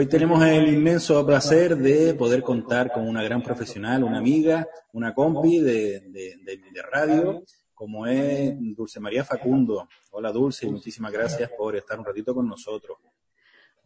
Hoy 0.00 0.06
tenemos 0.06 0.40
el 0.44 0.68
inmenso 0.68 1.26
placer 1.26 1.76
de 1.76 2.14
poder 2.14 2.40
contar 2.44 2.92
con 2.92 3.08
una 3.08 3.20
gran 3.20 3.42
profesional, 3.42 4.04
una 4.04 4.18
amiga, 4.18 4.68
una 4.92 5.12
compi 5.12 5.58
de, 5.58 6.02
de, 6.08 6.82
radio, 6.88 7.42
como 7.74 8.06
es 8.06 8.54
Dulce 8.76 9.00
María 9.00 9.24
Facundo. 9.24 9.88
Hola 10.12 10.30
Dulce, 10.30 10.68
y 10.68 10.70
muchísimas 10.70 11.10
gracias 11.10 11.50
por 11.50 11.74
estar 11.74 11.98
un 11.98 12.04
ratito 12.04 12.32
con 12.32 12.46
nosotros. 12.46 12.96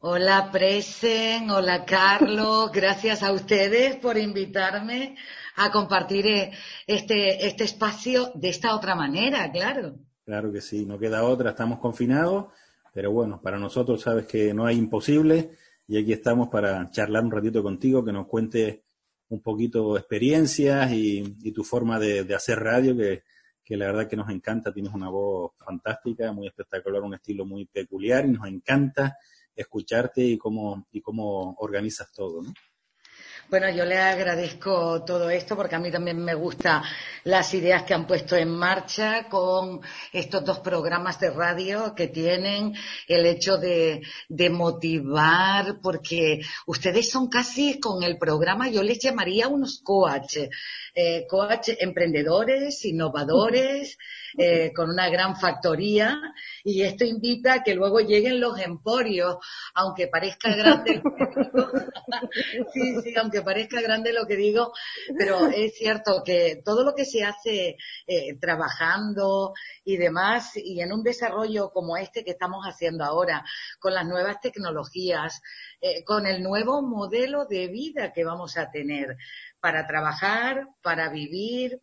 Hola 0.01 0.51
Presen, 0.53 1.49
hola 1.49 1.87
Carlos, 1.87 2.71
gracias 2.71 3.23
a 3.23 3.33
ustedes 3.33 3.97
por 3.97 4.19
invitarme 4.19 5.17
a 5.57 5.73
compartir 5.73 6.27
eh, 6.27 6.53
este, 6.87 7.47
este 7.47 7.65
espacio 7.65 8.33
de 8.35 8.51
esta 8.51 8.77
otra 8.77 8.95
manera, 8.95 9.51
claro. 9.51 9.95
Claro 10.27 10.53
que 10.53 10.61
sí, 10.61 10.85
no 10.85 10.99
queda 10.99 11.25
otra, 11.25 11.53
estamos 11.53 11.79
confinados, 11.79 12.53
pero 12.93 13.13
bueno, 13.13 13.41
para 13.41 13.59
nosotros 13.59 14.03
sabes 14.03 14.27
que 14.27 14.53
no 14.53 14.67
hay 14.67 14.77
imposible 14.77 15.57
y 15.93 15.99
aquí 15.99 16.15
estamos 16.15 16.49
para 16.49 16.91
charlar 16.91 17.23
un 17.23 17.31
ratito 17.31 17.63
contigo, 17.63 18.03
que 18.03 18.15
nos 18.15 18.27
cuente 18.27 18.83
un 19.29 19.43
poquito 19.43 19.99
experiencias 19.99 20.91
y, 20.91 21.53
tu 21.53 21.65
forma 21.65 21.99
de, 21.99 22.35
hacer 22.35 22.61
radio, 22.61 22.97
que, 22.97 23.25
que, 23.63 23.77
la 23.77 23.89
verdad 23.89 24.09
que 24.09 24.17
nos 24.17 24.31
encanta, 24.31 24.73
tienes 24.73 24.95
una 24.95 25.11
voz 25.11 25.53
fantástica, 25.59 26.33
muy 26.33 26.47
espectacular, 26.47 27.03
un 27.03 27.13
estilo 27.13 27.45
muy 27.45 27.67
peculiar 27.67 28.25
y 28.25 28.31
nos 28.31 28.49
encanta 28.49 29.19
escucharte 29.55 30.25
y 30.25 30.39
cómo, 30.39 30.87
y 30.93 31.03
cómo 31.03 31.57
organizas 31.59 32.11
todo, 32.11 32.41
¿no? 32.41 32.55
Bueno, 33.53 33.69
yo 33.69 33.85
le 33.85 33.99
agradezco 33.99 35.05
todo 35.05 35.29
esto 35.29 35.55
porque 35.57 35.75
a 35.75 35.79
mí 35.79 35.91
también 35.91 36.25
me 36.25 36.33
gustan 36.33 36.83
las 37.25 37.53
ideas 37.53 37.83
que 37.83 37.93
han 37.93 38.07
puesto 38.07 38.35
en 38.35 38.49
marcha 38.49 39.29
con 39.29 39.83
estos 40.11 40.43
dos 40.43 40.61
programas 40.61 41.21
de 41.21 41.29
radio 41.29 41.95
que 41.95 42.09
tienen, 42.09 42.73
el 43.07 43.27
hecho 43.27 43.59
de, 43.59 44.01
motivar, 44.51 45.81
porque 45.83 46.41
ustedes 46.67 47.11
son 47.11 47.29
casi 47.29 47.79
con 47.79 48.03
el 48.03 48.17
programa, 48.17 48.71
yo 48.71 48.83
les 48.83 49.01
llamaría 49.01 49.49
unos 49.49 49.83
coach, 49.85 50.39
eh, 50.95 51.27
coach 51.29 51.69
emprendedores, 51.79 52.83
innovadores, 52.87 53.99
eh, 54.39 54.73
con 54.75 54.89
una 54.89 55.11
gran 55.11 55.37
factoría. 55.37 56.19
Y 56.65 56.81
esto 56.83 57.05
invita 57.05 57.53
a 57.53 57.63
que 57.63 57.75
luego 57.75 58.01
lleguen 58.01 58.41
los 58.41 58.59
emporios, 58.59 59.37
aunque 59.75 60.09
parezca 60.09 60.57
grande. 60.57 61.03
Sí, 62.73 63.01
sí, 63.03 63.15
aunque 63.17 63.42
parezca 63.45 63.81
grande 63.81 64.13
lo 64.13 64.27
que 64.27 64.37
digo, 64.37 64.73
pero 65.19 65.49
es 65.49 65.75
cierto 65.77 66.23
que 66.25 66.61
todo 66.65 66.85
lo 66.85 66.95
que 66.95 67.05
se 67.05 67.25
hace 67.25 67.77
eh, 68.07 68.39
trabajando 68.41 69.53
y 69.85 69.97
demás 69.97 70.53
y 70.57 70.81
en 70.81 70.93
un 70.93 71.03
desarrollo 71.03 71.71
como 71.71 71.97
este 71.97 72.25
que 72.25 72.33
estamos 72.33 72.65
haciendo 72.65 73.05
ahora, 73.05 73.45
con 73.79 73.95
las 73.95 74.07
nuevas 74.07 74.41
tecnologías, 74.41 75.41
eh, 75.81 76.05
con 76.05 76.27
el 76.27 76.43
nuevo 76.43 76.83
modelo 76.83 77.47
de 77.47 77.69
vida 77.69 78.13
que 78.13 78.25
vamos 78.25 78.57
a 78.57 78.71
tener 78.71 79.17
para 79.61 79.87
trabajar, 79.87 80.69
para 80.83 81.09
vivir, 81.09 81.81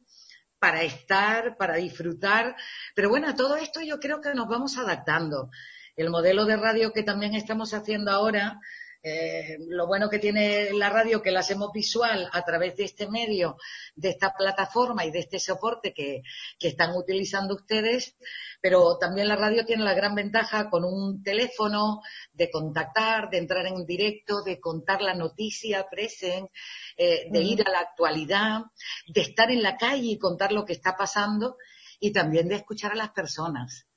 para 0.59 0.83
estar, 0.83 1.57
para 1.57 1.75
disfrutar. 1.75 2.55
Pero 2.93 3.09
bueno, 3.09 3.29
a 3.29 3.35
todo 3.35 3.55
esto 3.55 3.81
yo 3.81 3.99
creo 3.99 4.21
que 4.21 4.33
nos 4.33 4.47
vamos 4.47 4.77
adaptando. 4.77 5.49
El 5.95 6.09
modelo 6.09 6.45
de 6.45 6.57
radio 6.57 6.93
que 6.93 7.03
también 7.03 7.33
estamos 7.33 7.73
haciendo 7.73 8.11
ahora, 8.11 8.59
eh, 9.01 9.57
lo 9.67 9.87
bueno 9.87 10.09
que 10.09 10.19
tiene 10.19 10.71
la 10.73 10.89
radio 10.89 11.21
que 11.21 11.31
la 11.31 11.39
hacemos 11.39 11.71
visual 11.71 12.29
a 12.31 12.43
través 12.43 12.75
de 12.75 12.83
este 12.83 13.07
medio, 13.09 13.57
de 13.95 14.09
esta 14.09 14.33
plataforma 14.33 15.05
y 15.05 15.11
de 15.11 15.19
este 15.19 15.39
soporte 15.39 15.93
que, 15.93 16.21
que, 16.57 16.67
están 16.67 16.95
utilizando 16.95 17.55
ustedes, 17.55 18.15
pero 18.61 18.97
también 18.97 19.27
la 19.27 19.35
radio 19.35 19.65
tiene 19.65 19.83
la 19.83 19.93
gran 19.93 20.15
ventaja 20.15 20.69
con 20.69 20.83
un 20.83 21.23
teléfono 21.23 22.01
de 22.33 22.51
contactar, 22.51 23.29
de 23.29 23.37
entrar 23.37 23.65
en 23.67 23.85
directo, 23.85 24.43
de 24.43 24.59
contar 24.59 25.01
la 25.01 25.13
noticia 25.13 25.87
presente 25.89 26.51
eh, 26.97 27.27
de 27.29 27.41
ir 27.41 27.61
a 27.65 27.71
la 27.71 27.79
actualidad, 27.79 28.61
de 29.07 29.21
estar 29.21 29.49
en 29.51 29.63
la 29.63 29.77
calle 29.77 30.11
y 30.11 30.19
contar 30.19 30.51
lo 30.51 30.65
que 30.65 30.73
está 30.73 30.95
pasando 30.97 31.57
y 31.99 32.11
también 32.11 32.47
de 32.47 32.55
escuchar 32.55 32.91
a 32.91 32.95
las 32.95 33.11
personas. 33.11 33.88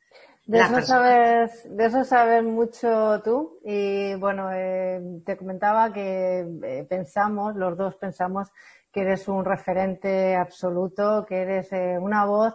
De 0.44 0.58
eso, 0.58 0.82
sabes, 0.82 1.76
de 1.76 1.84
eso 1.84 2.04
sabes 2.04 2.42
mucho 2.42 3.22
tú 3.22 3.60
y 3.64 4.14
bueno, 4.16 4.52
eh, 4.52 5.00
te 5.24 5.36
comentaba 5.36 5.92
que 5.92 6.40
eh, 6.40 6.86
pensamos, 6.88 7.54
los 7.54 7.76
dos 7.76 7.94
pensamos 7.96 8.48
que 8.90 9.02
eres 9.02 9.28
un 9.28 9.44
referente 9.44 10.34
absoluto, 10.34 11.24
que 11.26 11.42
eres 11.42 11.70
una 12.00 12.26
voz 12.26 12.54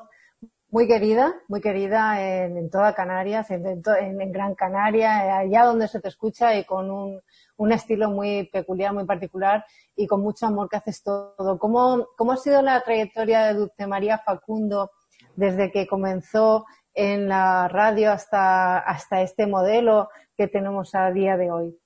muy 0.70 0.86
querida, 0.88 1.34
muy 1.48 1.62
querida 1.62 2.22
en, 2.22 2.70
toda 2.70 2.94
Canarias, 2.94 3.50
en, 3.52 3.66
en, 3.66 4.32
Gran 4.32 4.54
Canaria, 4.54 5.38
allá 5.38 5.64
donde 5.64 5.88
se 5.88 6.02
te 6.02 6.10
escucha 6.10 6.56
y 6.56 6.66
con 6.66 6.92
un, 6.92 7.22
un 7.56 7.72
estilo 7.72 8.10
muy 8.10 8.50
peculiar, 8.52 8.94
muy 8.94 9.06
particular 9.06 9.66
y 9.96 10.08
con 10.08 10.22
mucho 10.22 10.46
amor 10.46 10.68
que 10.70 10.78
haces 10.78 11.02
todo. 11.04 11.58
¿Cómo, 11.58 12.08
cómo 12.18 12.34
ha 12.34 12.38
sido 12.38 12.62
la 12.62 12.82
trayectoria 12.82 13.46
de 13.46 13.54
Dulce 13.54 13.88
María 13.88 14.18
Facundo 14.20 14.92
desde 15.36 15.72
que 15.72 15.88
comenzó 15.88 16.66
en 16.98 17.30
la 17.30 17.68
radio 17.68 18.12
hasta, 18.12 18.80
hasta 18.80 19.22
este 19.22 19.46
modelo 19.46 20.10
que 20.36 20.48
tenemos 20.48 20.96
a 20.96 21.12
día 21.12 21.38
de 21.38 21.52
hoy? 21.52 21.78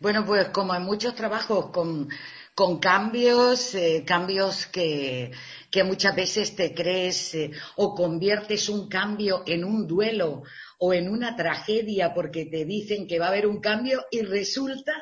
Bueno, 0.00 0.26
pues 0.26 0.48
como 0.48 0.74
en 0.74 0.82
muchos 0.82 1.14
trabajos 1.14 1.70
con, 1.70 2.08
con 2.54 2.80
cambios, 2.80 3.76
eh, 3.76 4.02
cambios 4.04 4.66
que, 4.66 5.30
que, 5.70 5.84
muchas 5.84 6.16
veces 6.16 6.56
te 6.56 6.74
crees 6.74 7.34
eh, 7.36 7.52
o 7.76 7.94
conviertes 7.94 8.68
un 8.68 8.88
cambio 8.88 9.44
en 9.46 9.64
un 9.64 9.86
duelo 9.86 10.42
o 10.78 10.92
en 10.92 11.08
una 11.08 11.36
tragedia 11.36 12.12
porque 12.12 12.44
te 12.44 12.64
dicen 12.64 13.06
que 13.06 13.20
va 13.20 13.26
a 13.26 13.28
haber 13.28 13.46
un 13.46 13.60
cambio 13.60 14.04
y 14.10 14.22
resulta 14.22 14.92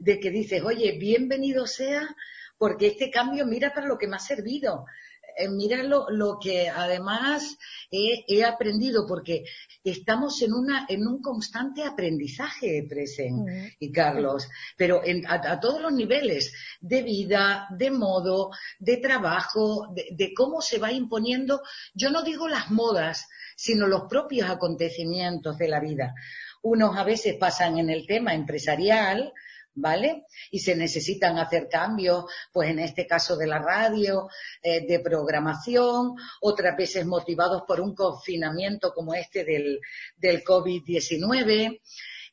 de 0.00 0.18
que 0.18 0.30
dices, 0.30 0.60
oye, 0.64 0.98
bienvenido 0.98 1.68
sea 1.68 2.16
porque 2.58 2.88
este 2.88 3.10
cambio 3.10 3.46
mira 3.46 3.72
para 3.72 3.86
lo 3.86 3.96
que 3.96 4.08
me 4.08 4.16
ha 4.16 4.20
servido. 4.20 4.86
Eh, 5.36 5.48
mira 5.48 5.82
lo, 5.82 6.38
que 6.40 6.68
además 6.68 7.56
he, 7.90 8.44
aprendido, 8.44 9.06
porque 9.06 9.44
estamos 9.84 10.40
en, 10.42 10.52
una, 10.52 10.86
en 10.88 11.06
un 11.06 11.20
constante 11.20 11.84
aprendizaje, 11.84 12.84
Presen 12.88 13.74
y 13.78 13.92
Carlos, 13.92 14.48
pero 14.76 15.02
a, 15.28 15.60
todos 15.60 15.80
los 15.80 15.92
niveles, 15.92 16.52
de 16.80 17.02
vida, 17.02 17.66
de 17.76 17.90
modo, 17.90 18.50
de 18.78 18.98
trabajo, 18.98 19.88
de 19.94 20.32
cómo 20.34 20.60
se 20.60 20.78
va 20.78 20.92
imponiendo, 20.92 21.62
yo 21.94 22.10
no 22.10 22.22
digo 22.22 22.48
las 22.48 22.70
modas, 22.70 23.28
sino 23.56 23.86
los 23.86 24.02
propios 24.08 24.50
acontecimientos 24.50 25.58
de 25.58 25.68
la 25.68 25.80
vida. 25.80 26.14
Unos 26.62 26.96
a 26.96 27.04
veces 27.04 27.36
pasan 27.38 27.78
en 27.78 27.90
el 27.90 28.06
tema 28.06 28.34
empresarial, 28.34 29.32
¿vale? 29.74 30.24
Y 30.50 30.60
se 30.60 30.76
necesitan 30.76 31.38
hacer 31.38 31.68
cambios, 31.68 32.24
pues 32.52 32.70
en 32.70 32.78
este 32.78 33.06
caso 33.06 33.36
de 33.36 33.46
la 33.46 33.58
radio, 33.58 34.28
eh, 34.62 34.86
de 34.86 35.00
programación, 35.00 36.14
otras 36.40 36.76
veces 36.76 37.06
motivados 37.06 37.62
por 37.66 37.80
un 37.80 37.94
confinamiento 37.94 38.92
como 38.92 39.14
este 39.14 39.44
del, 39.44 39.80
del 40.16 40.42
COVID-19. 40.44 41.80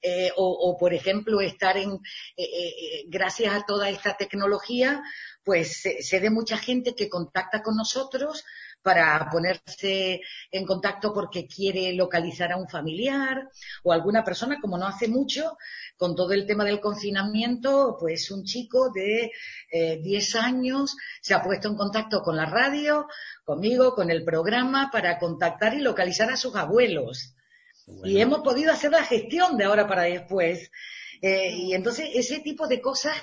Eh, 0.02 0.32
o, 0.38 0.78
por 0.80 0.94
ejemplo, 0.94 1.42
estar 1.42 1.76
en, 1.76 2.00
eh, 2.38 3.04
gracias 3.08 3.54
a 3.54 3.66
toda 3.66 3.90
esta 3.90 4.16
tecnología, 4.16 5.04
pues 5.44 5.82
se 6.00 6.20
ve 6.22 6.30
mucha 6.30 6.58
gente 6.58 6.96
que 6.96 7.10
contacta 7.10 7.62
con 7.62 7.76
nosotros 7.76 8.46
para 8.82 9.30
ponerse 9.30 10.22
en 10.52 10.66
contacto 10.66 11.14
porque 11.14 11.48
quiere 11.48 11.94
localizar 11.94 12.52
a 12.52 12.58
un 12.58 12.70
familiar 12.70 13.50
o 13.84 13.92
alguna 13.92 14.24
persona, 14.24 14.60
como 14.62 14.78
no 14.78 14.88
hace 14.88 15.08
mucho, 15.08 15.58
con 15.98 16.16
todo 16.16 16.32
el 16.32 16.46
tema 16.46 16.64
del 16.64 16.80
confinamiento, 16.80 17.98
pues 18.00 18.32
un 18.32 18.44
chico 18.44 18.90
de 18.92 19.32
10 19.72 20.36
eh, 20.36 20.40
años 20.40 20.96
se 21.22 21.34
ha 21.34 21.44
puesto 21.44 21.68
en 21.68 21.76
contacto 21.76 22.22
con 22.22 22.36
la 22.38 22.46
radio, 22.46 23.08
conmigo, 23.44 23.94
con 23.94 24.10
el 24.10 24.24
programa, 24.24 24.90
para 24.92 25.20
contactar 25.20 25.74
y 25.74 25.80
localizar 25.80 26.32
a 26.32 26.38
sus 26.38 26.56
abuelos. 26.56 27.36
Y 28.04 28.20
hemos 28.20 28.42
podido 28.42 28.72
hacer 28.72 28.92
la 28.92 29.04
gestión 29.04 29.58
de 29.58 29.66
ahora 29.66 29.88
para 29.88 30.04
después. 30.04 30.72
Eh, 31.22 31.52
y 31.52 31.74
entonces 31.74 32.10
ese 32.14 32.40
tipo 32.40 32.68
de 32.68 32.80
cosas 32.80 33.16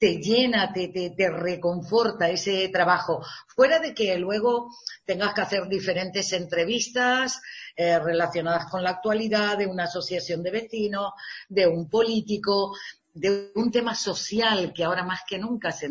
te 0.00 0.16
llena, 0.16 0.72
te, 0.72 0.88
te, 0.88 1.30
reconforta 1.30 2.30
ese 2.30 2.70
trabajo. 2.70 3.22
Fuera 3.48 3.78
de 3.78 3.92
que 3.92 4.16
luego 4.16 4.70
tengas 5.04 5.34
que 5.34 5.42
hacer 5.42 5.68
diferentes 5.68 6.32
entrevistas 6.32 7.42
eh, 7.76 7.98
relacionadas 7.98 8.70
con 8.70 8.82
la 8.82 8.90
actualidad 8.90 9.58
de 9.58 9.66
una 9.66 9.84
asociación 9.84 10.42
de 10.42 10.52
vecinos, 10.52 11.12
de 11.50 11.66
un 11.66 11.90
político, 11.90 12.74
de 13.12 13.52
un 13.54 13.70
tema 13.70 13.94
social 13.94 14.72
que 14.72 14.84
ahora 14.84 15.04
más 15.04 15.20
que 15.28 15.38
nunca 15.38 15.70
se, 15.70 15.90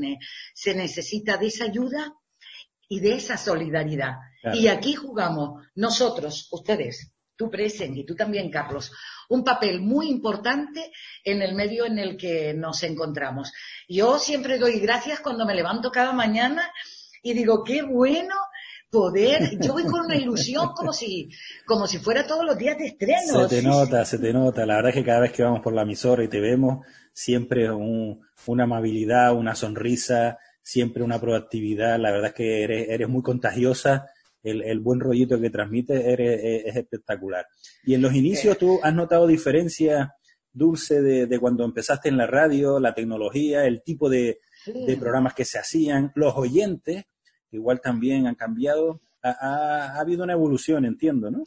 se 0.56 0.74
necesita 0.74 1.38
de 1.38 1.46
esa 1.46 1.66
ayuda 1.66 2.16
y 2.88 3.02
de 3.02 3.14
esa 3.14 3.38
solidaridad. 3.38 4.16
Y 4.54 4.70
aquí 4.70 4.96
jugamos 4.96 5.68
nosotros, 5.76 6.48
ustedes, 6.52 7.12
tú 7.40 7.50
presente 7.50 8.02
y 8.02 8.06
tú 8.06 8.16
también, 8.16 8.52
Carlos, 8.52 8.92
un 9.30 9.46
papel 9.46 9.80
muy 9.80 10.10
importante 10.10 10.92
en 11.24 11.42
el 11.42 11.56
medio 11.56 11.86
en 11.86 11.98
el 11.98 12.18
que 12.18 12.54
nos 12.54 12.84
encontramos. 12.84 13.54
Yo 13.88 14.20
siempre 14.20 14.60
doy 14.60 14.82
gracias 14.82 15.22
cuando 15.22 15.46
me 15.46 15.56
levanto 15.56 15.90
cada 15.90 16.12
mañana 16.12 16.70
y 17.24 17.32
digo, 17.32 17.64
qué 17.64 17.82
bueno 17.82 18.36
poder, 18.90 19.58
yo 19.62 19.72
voy 19.72 19.86
con 19.86 20.02
una 20.02 20.18
ilusión 20.18 20.74
como 20.76 20.92
si, 20.92 21.30
como 21.66 21.88
si 21.88 22.00
fuera 22.00 22.28
todos 22.28 22.44
los 22.44 22.58
días 22.58 22.78
de 22.78 22.88
estreno. 22.88 23.48
Se 23.48 23.56
te 23.56 23.62
nota, 23.62 24.04
se 24.04 24.20
te 24.20 24.34
nota. 24.34 24.66
La 24.66 24.76
verdad 24.76 24.90
es 24.90 24.96
que 24.96 25.06
cada 25.06 25.22
vez 25.22 25.32
que 25.32 25.44
vamos 25.44 25.62
por 25.62 25.74
la 25.74 25.84
emisora 25.84 26.26
y 26.26 26.28
te 26.28 26.42
vemos, 26.42 26.86
siempre 27.14 27.72
una 27.72 28.64
amabilidad, 28.66 29.34
una 29.34 29.56
sonrisa, 29.56 30.40
siempre 30.62 31.04
una 31.04 31.22
proactividad. 31.22 31.98
La 32.00 32.12
verdad 32.12 32.32
es 32.32 32.34
que 32.34 32.64
eres, 32.64 32.90
eres 32.90 33.08
muy 33.08 33.22
contagiosa. 33.22 34.08
El, 34.42 34.80
buen 34.80 35.00
rollito 35.00 35.40
que 35.40 35.50
transmites 35.50 36.06
eres, 36.06 36.40
es, 36.66 36.76
espectacular. 36.76 37.46
Y 37.84 37.94
en 37.94 38.02
los 38.02 38.14
inicios 38.14 38.58
tú 38.58 38.80
has 38.82 38.94
notado 38.94 39.28
diferencia, 39.28 40.16
Dulce, 40.52 41.02
de, 41.02 41.40
cuando 41.40 41.66
empezaste 41.66 42.10
en 42.10 42.18
la 42.18 42.28
radio, 42.28 42.80
la 42.80 42.94
tecnología, 42.94 43.66
el 43.66 43.84
tipo 43.84 44.10
de, 44.10 44.40
de 44.66 44.98
programas 44.98 45.34
que 45.34 45.46
se 45.46 45.60
hacían, 45.60 46.12
los 46.16 46.34
oyentes 46.36 47.06
igual 47.52 47.82
también 47.82 48.28
han 48.28 48.36
cambiado. 48.36 49.02
Ha, 49.22 50.00
habido 50.00 50.24
una 50.24 50.34
evolución, 50.34 50.86
entiendo, 50.86 51.30
¿no? 51.30 51.44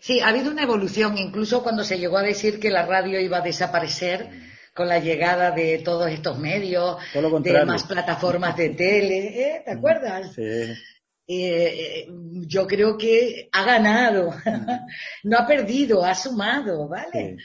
Sí, 0.00 0.20
ha 0.20 0.28
habido 0.28 0.50
una 0.50 0.62
evolución, 0.62 1.16
incluso 1.18 1.62
cuando 1.62 1.84
se 1.84 1.98
llegó 1.98 2.18
a 2.18 2.22
decir 2.22 2.60
que 2.60 2.70
la 2.70 2.86
radio 2.86 3.20
iba 3.20 3.38
a 3.38 3.42
desaparecer 3.42 4.28
con 4.74 4.88
la 4.88 4.98
llegada 4.98 5.50
de 5.50 5.78
todos 5.78 6.10
estos 6.10 6.38
medios, 6.38 6.96
de 7.42 7.64
más 7.64 7.84
plataformas 7.84 8.56
de 8.56 8.70
tele, 8.70 9.40
¿eh? 9.40 9.62
¿te 9.64 9.70
acuerdas? 9.70 10.34
Sí. 10.34 10.74
Eh, 11.26 12.06
yo 12.46 12.66
creo 12.66 12.98
que 12.98 13.48
ha 13.52 13.64
ganado, 13.64 14.34
no 15.24 15.38
ha 15.38 15.46
perdido, 15.46 16.04
ha 16.04 16.14
sumado, 16.14 16.88
¿vale? 16.88 17.36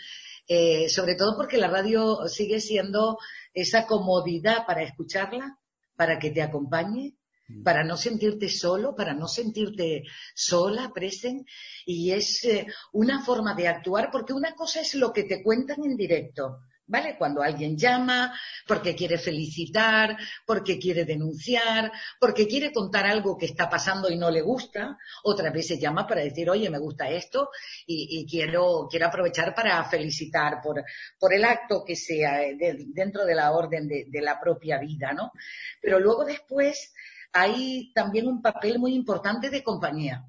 Eh, 0.48 0.90
sobre 0.90 1.16
todo 1.16 1.38
porque 1.38 1.58
la 1.58 1.68
radio 1.68 2.28
sigue 2.28 2.60
siendo 2.60 3.18
esa 3.54 3.86
comodidad 3.86 4.66
para 4.66 4.84
escucharla, 4.84 5.58
para 5.96 6.18
que 6.20 6.32
te 6.32 6.42
acompañe, 6.42 7.16
para 7.64 7.84
no 7.84 7.98
sentirte 7.98 8.50
solo, 8.50 8.96
para 8.96 9.14
no 9.14 9.28
sentirte 9.28 10.04
sola, 10.36 10.92
presen, 10.94 11.46
y 11.86 12.12
es 12.12 12.44
eh, 12.46 12.68
una 12.94 13.24
forma 13.24 13.54
de 13.56 13.68
actuar, 13.68 14.10
porque 14.12 14.34
una 14.34 14.54
cosa 14.56 14.82
es 14.82 14.96
lo 14.96 15.12
que 15.14 15.24
te 15.24 15.42
cuentan 15.42 15.84
en 15.84 15.96
directo, 15.96 16.62
¿vale? 16.90 17.16
Cuando 17.18 17.42
alguien 17.42 17.78
llama 17.78 18.38
porque 18.68 18.96
quiere 18.96 19.18
felicitar, 19.18 20.18
porque 20.46 20.78
quiere 20.78 21.06
denunciar, 21.06 21.92
porque 22.20 22.48
quiere 22.48 22.74
contar 22.74 23.06
algo 23.06 23.38
que 23.38 23.46
está 23.46 23.70
pasando 23.70 24.10
y 24.10 24.18
no 24.18 24.30
le 24.30 24.42
gusta, 24.42 24.98
otra 25.24 25.52
vez 25.52 25.68
se 25.68 25.80
llama 25.80 26.06
para 26.06 26.22
decir, 26.22 26.50
oye, 26.50 26.70
me 26.70 26.80
gusta 26.80 27.10
esto 27.10 27.50
y, 27.86 28.26
quiero, 28.30 28.88
quiero 28.90 29.08
aprovechar 29.08 29.54
para 29.54 29.84
felicitar 29.86 30.62
por, 30.62 30.84
por 31.18 31.34
el 31.34 31.46
acto 31.46 31.84
que 31.86 31.96
sea 31.96 32.44
eh, 32.44 32.58
dentro 32.88 33.24
de 33.26 33.36
la 33.36 33.52
orden 33.52 33.88
de, 33.88 34.06
de 34.08 34.22
la 34.22 34.40
propia 34.40 34.80
vida, 34.80 35.14
¿no? 35.14 35.32
Pero 35.82 36.00
luego 36.00 36.26
después 36.26 36.92
hay 37.32 37.94
también 37.94 38.28
un 38.28 38.42
papel 38.42 38.80
muy 38.80 38.96
importante 38.96 39.50
de 39.50 39.64
compañía. 39.64 40.26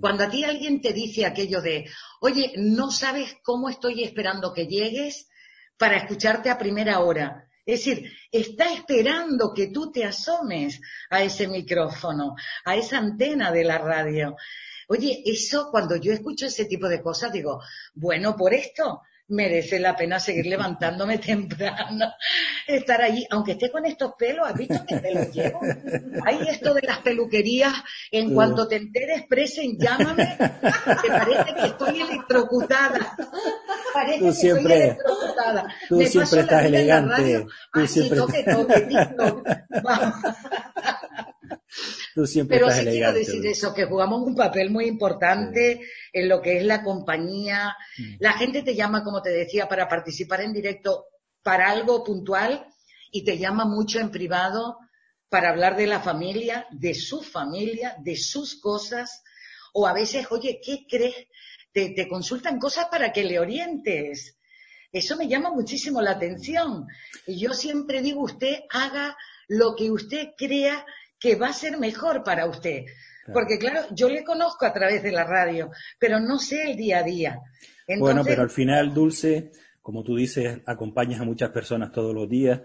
Cuando 0.00 0.24
a 0.24 0.30
ti 0.30 0.44
alguien 0.44 0.80
te 0.80 0.92
dice 0.92 1.26
aquello 1.26 1.60
de, 1.60 1.88
oye, 2.20 2.52
no 2.56 2.90
sabes 2.90 3.36
cómo 3.42 3.68
estoy 3.68 4.04
esperando 4.04 4.52
que 4.52 4.66
llegues 4.66 5.29
para 5.80 5.96
escucharte 5.96 6.50
a 6.50 6.58
primera 6.58 7.00
hora. 7.00 7.48
Es 7.64 7.78
decir, 7.80 8.12
está 8.30 8.70
esperando 8.70 9.54
que 9.54 9.68
tú 9.68 9.90
te 9.90 10.04
asomes 10.04 10.78
a 11.08 11.22
ese 11.22 11.48
micrófono, 11.48 12.36
a 12.66 12.76
esa 12.76 12.98
antena 12.98 13.50
de 13.50 13.64
la 13.64 13.78
radio. 13.78 14.36
Oye, 14.88 15.22
eso 15.24 15.70
cuando 15.70 15.96
yo 15.96 16.12
escucho 16.12 16.44
ese 16.46 16.66
tipo 16.66 16.86
de 16.86 17.00
cosas 17.00 17.32
digo, 17.32 17.62
bueno, 17.94 18.36
por 18.36 18.52
esto 18.52 19.00
merece 19.30 19.78
la 19.78 19.96
pena 19.96 20.20
seguir 20.20 20.46
levantándome 20.54 21.18
temprano, 21.18 22.12
estar 22.66 23.00
allí, 23.00 23.26
aunque 23.30 23.52
esté 23.52 23.70
con 23.70 23.86
estos 23.86 24.12
pelos, 24.18 24.46
¿has 24.46 24.56
visto 24.56 24.84
qué 24.86 24.96
pelos 24.96 25.32
llevo? 25.32 25.60
Hay 26.26 26.48
esto 26.48 26.74
de 26.74 26.82
las 26.82 26.98
peluquerías, 26.98 27.72
en 28.10 28.34
cuanto 28.34 28.68
te 28.68 28.76
enteres, 28.76 29.24
presen, 29.28 29.78
llámame, 29.78 30.36
que 30.36 31.08
parece 31.08 31.54
que 31.54 31.66
estoy 31.66 32.00
electrocutada. 32.02 33.16
Parece 33.92 34.18
tú 34.18 34.26
que 34.26 34.32
siempre. 34.32 34.98
Tú 35.88 36.02
siempre 36.02 36.40
estás 36.40 36.64
elegante. 36.64 37.46
Tú 37.72 37.86
siempre... 37.86 38.18
toque, 38.18 38.44
toque, 38.44 38.88
Pero 42.48 42.70
sí 42.70 42.84
quiero 42.84 43.12
decir 43.12 43.46
eso, 43.46 43.72
que 43.74 43.84
jugamos 43.84 44.22
un 44.22 44.34
papel 44.34 44.70
muy 44.70 44.86
importante 44.86 45.80
en 46.12 46.28
lo 46.28 46.40
que 46.40 46.58
es 46.58 46.64
la 46.64 46.82
compañía. 46.82 47.76
Mm. 47.98 48.14
La 48.18 48.32
gente 48.34 48.62
te 48.62 48.74
llama, 48.74 49.04
como 49.04 49.22
te 49.22 49.30
decía, 49.30 49.68
para 49.68 49.88
participar 49.88 50.42
en 50.42 50.52
directo 50.52 51.06
para 51.42 51.70
algo 51.70 52.04
puntual 52.04 52.66
y 53.10 53.24
te 53.24 53.38
llama 53.38 53.64
mucho 53.64 53.98
en 54.00 54.10
privado 54.10 54.78
para 55.28 55.50
hablar 55.50 55.76
de 55.76 55.86
la 55.86 56.00
familia, 56.00 56.66
de 56.70 56.94
su 56.94 57.22
familia, 57.22 57.96
de 57.98 58.16
sus 58.16 58.60
cosas. 58.60 59.22
O 59.72 59.86
a 59.86 59.92
veces, 59.92 60.26
oye, 60.30 60.60
¿qué 60.62 60.84
crees? 60.88 61.14
Te, 61.72 61.90
te 61.90 62.08
consultan 62.08 62.58
cosas 62.58 62.86
para 62.90 63.12
que 63.12 63.24
le 63.24 63.38
orientes. 63.38 64.38
Eso 64.92 65.16
me 65.16 65.28
llama 65.28 65.50
muchísimo 65.50 66.02
la 66.02 66.12
atención. 66.12 66.86
Y 67.26 67.38
yo 67.38 67.52
siempre 67.52 68.02
digo, 68.02 68.22
usted 68.22 68.60
haga 68.70 69.16
lo 69.48 69.74
que 69.76 69.90
usted 69.90 70.30
crea 70.36 70.84
que 71.18 71.36
va 71.36 71.48
a 71.48 71.52
ser 71.52 71.78
mejor 71.78 72.22
para 72.24 72.46
usted. 72.46 72.86
Porque 73.32 73.58
claro, 73.58 73.82
yo 73.92 74.08
le 74.08 74.24
conozco 74.24 74.66
a 74.66 74.72
través 74.72 75.02
de 75.02 75.12
la 75.12 75.24
radio, 75.24 75.70
pero 75.98 76.18
no 76.18 76.38
sé 76.38 76.70
el 76.70 76.76
día 76.76 76.98
a 76.98 77.02
día. 77.02 77.40
Bueno, 77.98 78.24
pero 78.24 78.42
al 78.42 78.50
final, 78.50 78.94
Dulce, 78.94 79.50
como 79.82 80.02
tú 80.02 80.16
dices, 80.16 80.60
acompañas 80.66 81.20
a 81.20 81.24
muchas 81.24 81.50
personas 81.50 81.92
todos 81.92 82.14
los 82.14 82.28
días, 82.28 82.60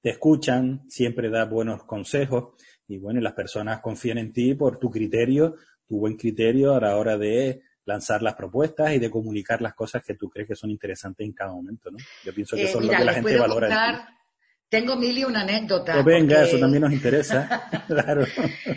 te 0.00 0.10
escuchan, 0.10 0.84
siempre 0.88 1.30
das 1.30 1.48
buenos 1.48 1.84
consejos 1.84 2.54
y 2.86 2.98
bueno, 2.98 3.20
las 3.20 3.34
personas 3.34 3.80
confían 3.80 4.18
en 4.18 4.32
ti 4.32 4.54
por 4.54 4.78
tu 4.78 4.90
criterio, 4.90 5.56
tu 5.86 5.98
buen 5.98 6.16
criterio 6.16 6.74
a 6.74 6.80
la 6.80 6.96
hora 6.96 7.18
de 7.18 7.62
lanzar 7.88 8.22
las 8.22 8.34
propuestas 8.34 8.92
y 8.92 8.98
de 8.98 9.10
comunicar 9.10 9.62
las 9.62 9.74
cosas 9.74 10.02
que 10.04 10.14
tú 10.14 10.28
crees 10.28 10.46
que 10.46 10.54
son 10.54 10.70
interesantes 10.70 11.26
en 11.26 11.32
cada 11.32 11.52
momento, 11.52 11.90
¿no? 11.90 11.96
Yo 12.22 12.34
pienso 12.34 12.54
que 12.54 12.64
eso 12.64 12.80
es 12.80 12.84
lo 12.84 12.92
que 12.92 13.04
la 13.04 13.14
gente 13.14 13.38
valora. 13.38 14.14
Tengo 14.68 14.96
mil 14.96 15.16
y 15.16 15.24
una 15.24 15.40
anécdota. 15.40 15.94
Pues 15.94 16.04
venga, 16.04 16.44
eso 16.44 16.58
también 16.58 16.82
nos 16.82 16.92
interesa. 16.92 17.70
claro. 17.88 18.26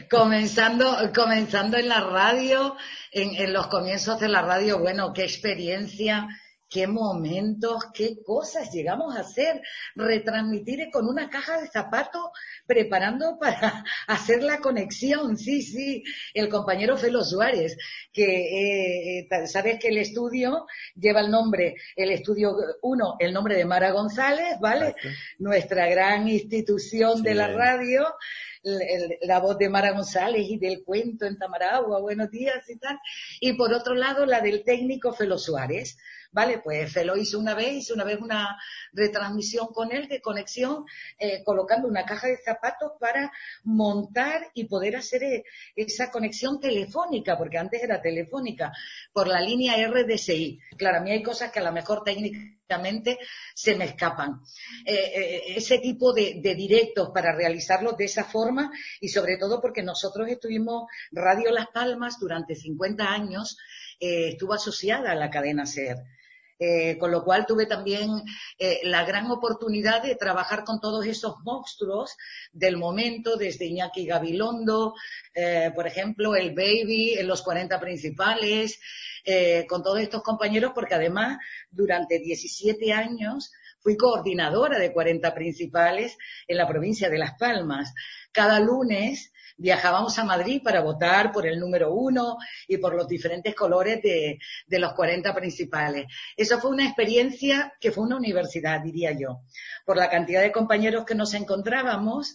comenzando, 0.10 1.12
comenzando 1.14 1.76
en 1.76 1.90
la 1.90 2.00
radio, 2.00 2.78
en, 3.12 3.36
en, 3.36 3.52
los 3.52 3.68
comienzos 3.68 4.18
de 4.22 4.30
la 4.30 4.42
radio, 4.42 4.80
bueno, 4.80 5.12
qué 5.12 5.24
experiencia 5.24 6.30
qué 6.72 6.88
momentos, 6.88 7.84
qué 7.94 8.24
cosas 8.24 8.72
llegamos 8.72 9.16
a 9.16 9.20
hacer, 9.20 9.62
retransmitir 9.94 10.90
con 10.90 11.06
una 11.06 11.30
caja 11.30 11.60
de 11.60 11.68
zapatos 11.68 12.30
preparando 12.66 13.38
para 13.40 13.84
hacer 14.08 14.42
la 14.42 14.60
conexión, 14.60 15.38
sí, 15.38 15.62
sí, 15.62 16.04
el 16.34 16.48
compañero 16.48 16.98
Felo 16.98 17.24
Suárez, 17.24 17.78
que 18.14 19.20
eh, 19.20 19.28
eh, 19.30 19.48
sabes 19.48 19.80
que 19.80 19.90
el 19.90 19.98
estudio 19.98 20.66
lleva 20.96 21.20
el 21.20 21.30
nombre, 21.30 21.76
el 21.96 22.12
estudio 22.12 22.56
uno, 22.82 23.18
el 23.20 23.34
nombre 23.34 23.58
de 23.58 23.66
Mara 23.66 23.92
González, 23.92 24.58
¿vale? 24.62 24.96
Nuestra 25.40 25.90
gran 25.90 26.30
institución 26.30 27.22
de 27.22 27.36
la 27.36 27.50
radio, 27.50 28.08
la 28.64 29.40
voz 29.40 29.58
de 29.58 29.70
Mara 29.70 29.92
González 29.92 30.46
y 30.48 30.58
del 30.58 30.84
cuento 30.84 31.26
en 31.26 31.38
Tamaragua, 31.38 32.00
buenos 32.00 32.30
días 32.30 32.70
y 32.70 32.78
tal. 32.78 33.00
Y 33.40 33.54
por 33.54 33.74
otro 33.74 33.96
lado, 33.96 34.26
la 34.26 34.42
del 34.42 34.64
técnico 34.64 35.14
Felo 35.14 35.38
Suárez. 35.38 35.98
Vale, 36.34 36.60
pues 36.60 36.94
Felo 36.94 37.18
hizo 37.18 37.38
una 37.38 37.54
vez, 37.56 37.74
hizo 37.74 37.94
una 37.94 38.06
vez 38.06 38.18
una 38.22 38.58
retransmisión 38.94 39.68
con 39.74 39.92
él 39.92 40.08
de 40.08 40.22
conexión, 40.22 40.86
eh, 41.20 41.44
colocando 41.44 41.90
una 41.90 42.06
caja 42.06 42.28
de 42.28 42.38
zapatos 42.38 42.94
para 43.00 43.34
montar 43.66 44.50
y 44.54 44.64
poder 44.66 44.96
hacer 44.96 45.24
eh, 45.24 45.44
esa 45.76 46.10
conexión 46.10 46.62
telefónica, 46.62 47.38
porque 47.38 47.58
antes 47.58 47.84
era 47.84 48.02
telefónica, 48.02 48.72
por 49.12 49.28
la 49.28 49.42
línea 49.42 49.76
RDSI. 49.90 50.60
Claro, 50.78 51.00
a 51.00 51.02
mí 51.02 51.12
hay 51.12 51.22
cosas 51.22 51.52
que 51.52 51.60
a 51.60 51.64
lo 51.64 51.74
mejor 51.74 52.04
técnicamente 52.06 52.61
se 53.54 53.76
me 53.76 53.86
escapan. 53.86 54.42
Eh, 54.86 55.56
ese 55.56 55.80
tipo 55.80 56.14
de, 56.14 56.42
directos 56.56 57.10
para 57.14 57.36
realizarlos 57.36 57.98
de 57.98 58.06
esa 58.06 58.24
forma 58.24 58.72
y 59.00 59.10
sobre 59.10 59.38
todo 59.38 59.60
porque 59.62 59.84
nosotros 59.84 60.28
estuvimos 60.30 60.86
Radio 61.12 61.52
Las 61.52 61.68
Palmas 61.68 62.20
durante 62.20 62.56
50 62.56 63.04
años, 63.04 63.58
estuvo 64.00 64.54
asociada 64.54 65.12
a 65.12 65.16
la 65.16 65.30
cadena 65.30 65.66
SER. 65.66 65.98
Eh, 66.64 67.00
con 67.00 67.10
lo 67.10 67.24
cual 67.24 67.48
tuve 67.48 67.66
también 67.66 68.22
eh, 68.60 68.82
la 68.84 69.04
gran 69.04 69.32
oportunidad 69.32 70.04
de 70.04 70.14
trabajar 70.14 70.64
con 70.64 70.80
todos 70.80 71.08
esos 71.08 71.38
monstruos 71.44 72.16
del 72.52 72.78
momento, 72.78 73.36
desde 73.36 73.66
Iñaki 73.66 74.06
Gabilondo, 74.06 74.94
eh, 75.34 75.72
por 75.74 75.88
ejemplo, 75.88 76.36
el 76.36 76.54
Baby 76.54 77.16
en 77.18 77.28
los 77.28 77.42
40 77.42 77.80
principales, 77.80 78.80
con 79.68 79.84
todos 79.84 80.00
estos 80.00 80.24
compañeros, 80.24 80.72
porque 80.74 80.96
además 80.96 81.38
durante 81.70 82.20
17 82.20 82.92
años 82.92 83.52
fui 83.80 83.98
coordinadora 83.98 84.80
de 84.80 84.92
40 84.92 85.34
principales 85.34 86.18
en 86.48 86.58
la 86.58 86.68
provincia 86.68 87.10
de 87.10 87.20
Las 87.20 87.38
Palmas. 87.38 87.94
Cada 88.32 88.60
lunes 88.60 89.31
viajábamos 89.62 90.18
a 90.18 90.26
Madrid 90.26 90.62
para 90.64 90.82
votar 90.82 91.32
por 91.32 91.46
el 91.46 91.60
número 91.60 91.94
uno 91.94 92.38
y 92.68 92.78
por 92.78 92.96
los 92.96 93.08
diferentes 93.08 93.54
colores 93.54 94.02
de, 94.02 94.40
los 94.80 94.94
40 94.94 95.34
principales. 95.36 96.08
Eso 96.36 96.60
fue 96.60 96.72
una 96.72 96.86
experiencia 96.86 97.74
que 97.80 97.92
fue 97.92 98.04
una 98.04 98.18
universidad, 98.18 98.82
diría 98.82 99.12
yo, 99.12 99.42
por 99.86 99.98
la 99.98 100.10
cantidad 100.10 100.42
de 100.42 100.52
compañeros 100.52 101.06
que 101.06 101.16
nos 101.16 101.34
encontrábamos. 101.34 102.34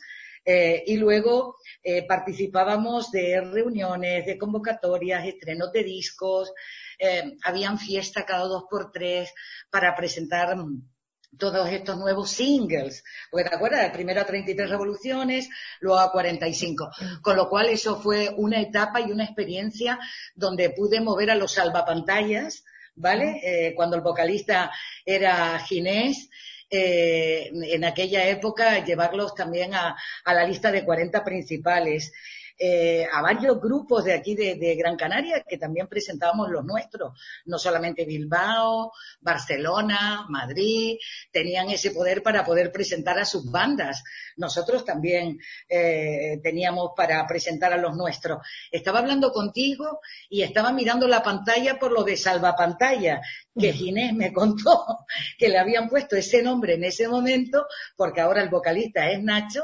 Eh, 0.49 0.85
y 0.87 0.97
luego 0.97 1.57
eh, 1.83 2.07
participábamos 2.07 3.11
de 3.11 3.41
reuniones, 3.41 4.25
de 4.25 4.39
convocatorias, 4.39 5.27
estrenos 5.27 5.73
de 5.73 5.83
discos, 5.83 6.53
eh, 7.01 7.37
habían 7.43 7.81
fiesta 7.81 8.25
cada 8.25 8.45
dos 8.45 8.67
por 8.71 8.93
tres 8.93 9.35
para 9.71 9.97
presentar 9.97 10.57
todos 11.39 11.69
estos 11.71 11.97
nuevos 11.97 12.31
singles, 12.31 13.05
porque 13.31 13.49
te 13.49 13.55
acuerdas, 13.55 13.91
primero 13.91 14.21
a 14.21 14.27
33 14.27 14.69
revoluciones, 14.69 15.49
luego 15.81 15.99
a 15.99 16.13
45, 16.13 16.91
con 17.23 17.37
lo 17.37 17.49
cual 17.49 17.69
eso 17.69 18.01
fue 18.01 18.31
una 18.37 18.61
etapa 18.61 19.01
y 19.01 19.11
una 19.11 19.25
experiencia 19.25 19.99
donde 20.35 20.71
pude 20.71 21.01
mover 21.01 21.31
a 21.31 21.35
los 21.35 21.53
salvapantallas, 21.53 22.65
¿vale? 22.95 23.41
Eh, 23.43 23.75
cuando 23.75 23.97
el 23.97 24.03
vocalista 24.03 24.71
era 25.05 25.59
Ginés, 25.61 26.29
eh, 26.69 27.51
en 27.53 27.85
aquella 27.85 28.27
época 28.27 28.85
llevarlos 28.85 29.35
también 29.35 29.75
a, 29.75 29.97
a 30.25 30.35
la 30.35 30.45
lista 30.45 30.73
de 30.73 30.85
40 30.85 31.23
principales. 31.23 32.13
Eh, 32.59 33.07
a 33.13 33.21
varios 33.21 33.61
grupos 33.61 34.05
de 34.05 34.15
aquí 34.15 34.35
de, 34.35 34.77
Gran 34.77 34.97
Canaria 34.97 35.45
que 35.47 35.59
también 35.59 35.89
presentábamos 35.89 36.49
los 36.49 36.65
nuestros, 36.65 37.13
no 37.45 37.59
solamente 37.59 38.07
Bilbao, 38.07 38.93
Barcelona, 39.21 40.25
Madrid, 40.31 40.97
tenían 41.31 41.69
ese 41.69 41.91
poder 41.91 42.23
para 42.23 42.45
poder 42.45 42.73
presentar 42.73 43.19
a 43.19 43.27
sus 43.27 43.51
bandas. 43.51 44.03
Nosotros 44.37 44.85
también 44.87 45.39
eh, 45.69 46.41
teníamos 46.43 46.93
para 46.97 47.27
presentar 47.27 47.75
a 47.75 47.77
los 47.77 47.95
nuestros. 47.95 48.39
Estaba 48.71 49.01
hablando 49.01 49.33
contigo 49.33 50.01
y 50.31 50.43
estaba 50.43 50.73
mirando 50.73 51.07
la 51.07 51.23
pantalla 51.23 51.79
por 51.79 51.93
lo 51.93 52.05
de 52.05 52.17
Salvapantalla, 52.17 53.21
que 53.59 53.73
Ginés 53.73 54.15
me 54.15 54.33
contó 54.33 54.85
que 55.39 55.49
le 55.49 55.59
habían 55.59 55.89
puesto 55.91 56.17
ese 56.17 56.43
nombre 56.43 56.75
en 56.75 56.85
ese 56.85 57.07
momento, 57.07 57.67
porque 57.97 58.23
ahora 58.23 58.43
el 58.43 58.49
vocalista 58.49 59.11
es 59.11 59.23
Nacho, 59.23 59.63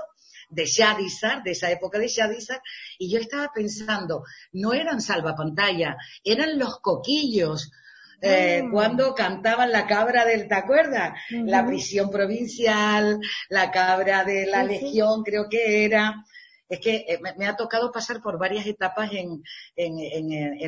de 0.53 0.67
Shadizar, 0.67 1.43
de 1.43 1.53
esa 1.53 1.71
época 1.71 1.99
de 1.99 2.09
Shadizar, 2.09 2.61
y 2.99 3.11
yo 3.11 3.19
estaba 3.19 3.51
pensando, 3.55 4.25
no 4.53 4.75
eran 4.75 5.01
salvapantalla, 5.01 5.97
eran 6.23 6.59
los 6.59 6.79
coquillos, 6.81 7.71
eh, 8.21 8.63
mm. 8.63 8.71
cuando 8.71 9.15
cantaban 9.15 9.73
la 9.73 9.87
cabra 9.87 10.25
del, 10.25 10.47
¿te 10.47 10.55
acuerdas? 10.55 11.13
La 11.31 11.67
prisión 11.67 12.11
provincial, 12.11 13.19
la 13.49 13.71
cabra 13.71 14.25
de 14.25 14.47
la 14.47 14.63
legión, 14.63 15.25
creo 15.25 15.49
que 15.49 15.85
era 15.85 16.25
es 16.73 16.81
que 16.81 17.05
eh, 17.07 17.21
me, 17.37 17.47
ha 17.47 17.55
tocado 17.55 17.93
pasar 17.93 18.23
por 18.23 18.39
varias 18.39 18.67
etapas 18.67 19.11
en, 19.13 19.43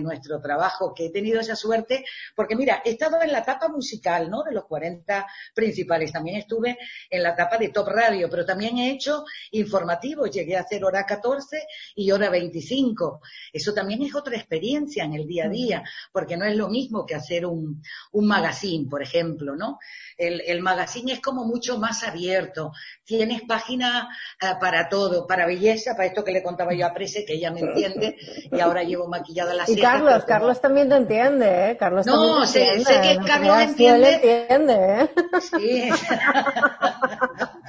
nuestro 0.02 0.38
trabajo, 0.38 0.92
que 0.94 1.06
he 1.06 1.10
tenido 1.10 1.40
esa 1.40 1.56
suerte, 1.56 2.04
porque 2.36 2.54
mira, 2.54 2.82
he 2.84 2.90
estado 2.90 3.22
en 3.22 3.32
la 3.32 3.38
etapa 3.38 3.68
musical, 3.68 4.28
¿no? 4.28 4.42
De 4.42 4.52
los 4.52 4.66
40 4.66 5.26
principales, 5.54 6.12
también 6.12 6.36
estuve 6.36 6.76
en 7.08 7.22
la 7.22 7.30
etapa 7.30 7.56
de 7.56 7.70
Top 7.70 7.88
Radio, 7.88 8.28
pero 8.28 8.44
también 8.44 8.76
he 8.76 8.90
hecho 8.90 9.24
informativos, 9.52 10.30
llegué 10.30 10.58
a 10.58 10.60
hacer 10.60 10.84
hora 10.84 11.06
14 11.06 11.66
y 11.94 12.10
hora 12.10 12.28
25. 12.28 13.22
Eso 13.50 13.72
también 13.72 14.02
es 14.02 14.14
otra 14.14 14.36
experiencia 14.36 15.04
en 15.04 15.14
el 15.14 15.26
día 15.26 15.46
a 15.46 15.48
día, 15.48 15.84
porque 16.12 16.36
no 16.36 16.44
es 16.44 16.54
lo 16.54 16.68
mismo 16.68 17.06
que 17.06 17.14
hacer 17.14 17.46
un, 17.46 17.82
un 18.12 18.26
magazine, 18.26 18.90
por 18.90 19.02
ejemplo, 19.02 19.56
¿no? 19.56 19.78
El, 20.18 20.42
el 20.42 20.60
magazine 20.60 21.14
es 21.14 21.20
como 21.20 21.46
mucho 21.46 21.78
más 21.78 22.02
abierto, 22.02 22.72
tienes 23.04 23.40
página 23.48 24.14
eh, 24.42 24.52
para 24.60 24.90
todo, 24.90 25.26
para 25.26 25.46
belleza, 25.46 25.93
para 25.94 26.06
esto 26.06 26.24
que 26.24 26.32
le 26.32 26.42
contaba 26.42 26.72
yo 26.74 26.86
a 26.86 26.92
Prese, 26.92 27.24
que 27.24 27.34
ella 27.34 27.50
me 27.50 27.60
entiende, 27.60 28.16
y 28.50 28.60
ahora 28.60 28.82
llevo 28.82 29.06
maquillada 29.08 29.54
la 29.54 29.64
Y 29.66 29.76
Carlos, 29.80 30.24
Carlos 30.24 30.60
también 30.60 30.88
te 30.88 30.96
entiende, 30.96 31.70
¿eh? 31.70 31.76
Carlos 31.76 32.06
no, 32.06 32.46
sé, 32.46 32.84
sé 32.84 33.00
que 33.00 33.18
Carlos 33.26 33.58
entiende. 33.60 34.14
entiende, 34.14 35.00
¿eh? 35.00 35.10
Sí. 35.40 35.90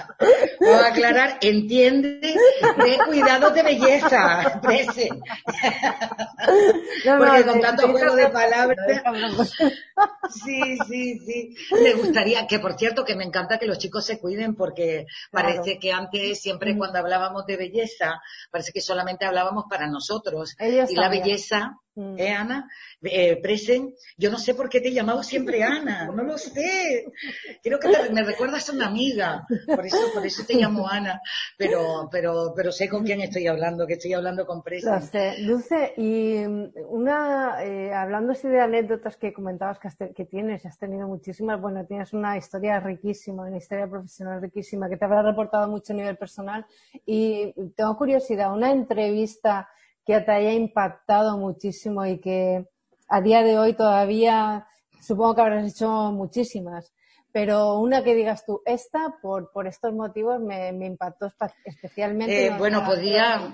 Puedo 0.65 0.86
aclarar, 0.86 1.38
entiende 1.41 2.19
de 2.19 2.98
cuidados 3.05 3.53
de 3.53 3.63
belleza, 3.63 4.60
Prese. 4.62 5.10
Porque 7.17 7.43
con 7.45 7.62
tanto 7.62 7.89
juego 7.89 8.15
de 8.15 8.29
palabras. 8.29 9.51
Sí, 10.43 10.77
sí, 10.88 11.19
sí. 11.19 11.55
Me 11.72 11.93
gustaría, 11.93 12.48
que 12.48 12.60
por 12.60 12.77
cierto, 12.77 13.05
que 13.05 13.15
me 13.15 13.24
encanta 13.24 13.60
que 13.60 13.67
los 13.67 13.77
chicos 13.77 14.05
se 14.05 14.19
cuiden 14.19 14.55
porque 14.55 15.05
parece 15.31 15.79
que 15.79 15.91
antes, 15.91 16.41
siempre 16.41 16.77
cuando 16.77 17.00
hablábamos 17.00 17.45
de 17.45 17.57
belleza, 17.57 18.22
parece 18.51 18.72
que 18.72 18.81
solamente 18.81 19.25
hablábamos 19.25 19.65
para 19.69 19.88
nosotros. 19.88 20.55
y 20.60 20.95
la 20.95 21.10
belleza. 21.10 21.77
¿Eh, 21.96 22.30
Ana? 22.30 22.70
Eh, 23.02 23.40
Presen, 23.42 23.94
yo 24.18 24.32
no 24.32 24.38
sé 24.38 24.54
por 24.54 24.70
qué 24.70 24.82
te 24.82 24.90
he 24.90 24.94
llamado 24.94 25.24
siempre 25.24 25.64
Ana, 25.64 26.08
no 26.08 26.24
lo 26.24 26.38
sé. 26.38 27.06
Creo 27.64 27.80
que 27.80 27.90
me 28.12 28.24
recuerdas 28.24 28.70
a 28.70 28.74
una 28.74 28.88
amiga, 28.88 29.46
por 29.68 29.86
eso, 29.86 29.98
por 30.14 30.25
eso 30.25 30.44
te 30.46 30.56
llamo 30.56 30.88
Ana, 30.88 31.22
pero, 31.58 32.10
pero, 32.12 32.54
pero 32.56 32.72
sé 32.72 32.90
con 32.90 33.04
quién 33.04 33.22
estoy 33.22 33.48
hablando, 33.48 33.88
que 33.88 33.94
estoy 33.94 34.14
hablando 34.14 34.46
con 34.46 34.62
Presen. 34.62 34.94
Lo 34.94 35.02
sé. 35.02 35.36
Dulce, 35.46 35.94
y 35.98 36.46
mm, 36.46 36.72
una, 36.90 37.64
eh, 37.64 37.94
hablando 37.94 38.34
así 38.34 38.48
de 38.48 38.60
anécdotas 38.60 39.18
que 39.18 39.34
comentabas 39.34 39.80
que, 39.80 40.14
que 40.14 40.25
tienes, 40.25 40.66
has 40.66 40.78
tenido 40.78 41.08
muchísimas, 41.08 41.62
bueno, 41.62 41.86
tienes 41.86 42.14
una 42.14 42.38
historia 42.38 42.80
riquísima, 42.80 43.44
una 43.44 43.58
historia 43.58 43.88
profesional 43.88 44.42
riquísima, 44.42 44.90
que 44.90 44.98
te 44.98 45.06
habrá 45.06 45.22
reportado 45.22 45.68
mucho 45.70 45.94
a 45.94 45.96
nivel 45.96 46.18
personal, 46.18 46.66
y 47.06 47.54
tengo 47.75 47.98
curiosidad, 47.98 48.54
una 48.54 48.72
entrevista 48.72 49.70
que 50.06 50.20
te 50.22 50.32
haya 50.32 50.54
impactado 50.54 51.38
muchísimo 51.38 52.06
y 52.06 52.20
que 52.20 52.66
a 53.10 53.22
día 53.22 53.44
de 53.44 53.58
hoy 53.58 53.74
todavía 53.74 54.68
supongo 55.02 55.36
que 55.36 55.42
habrás 55.42 55.72
hecho 55.72 56.12
muchísimas, 56.12 56.94
pero 57.32 57.80
una 57.80 58.04
que 58.04 58.16
digas 58.16 58.46
tú, 58.46 58.62
esta 58.66 59.16
por, 59.22 59.52
por 59.52 59.68
estos 59.68 59.94
motivos 59.94 60.40
me, 60.40 60.70
impactó 60.86 61.32
especialmente. 61.66 62.48
Eh, 62.48 62.56
bueno, 62.58 62.84
podría, 62.86 63.54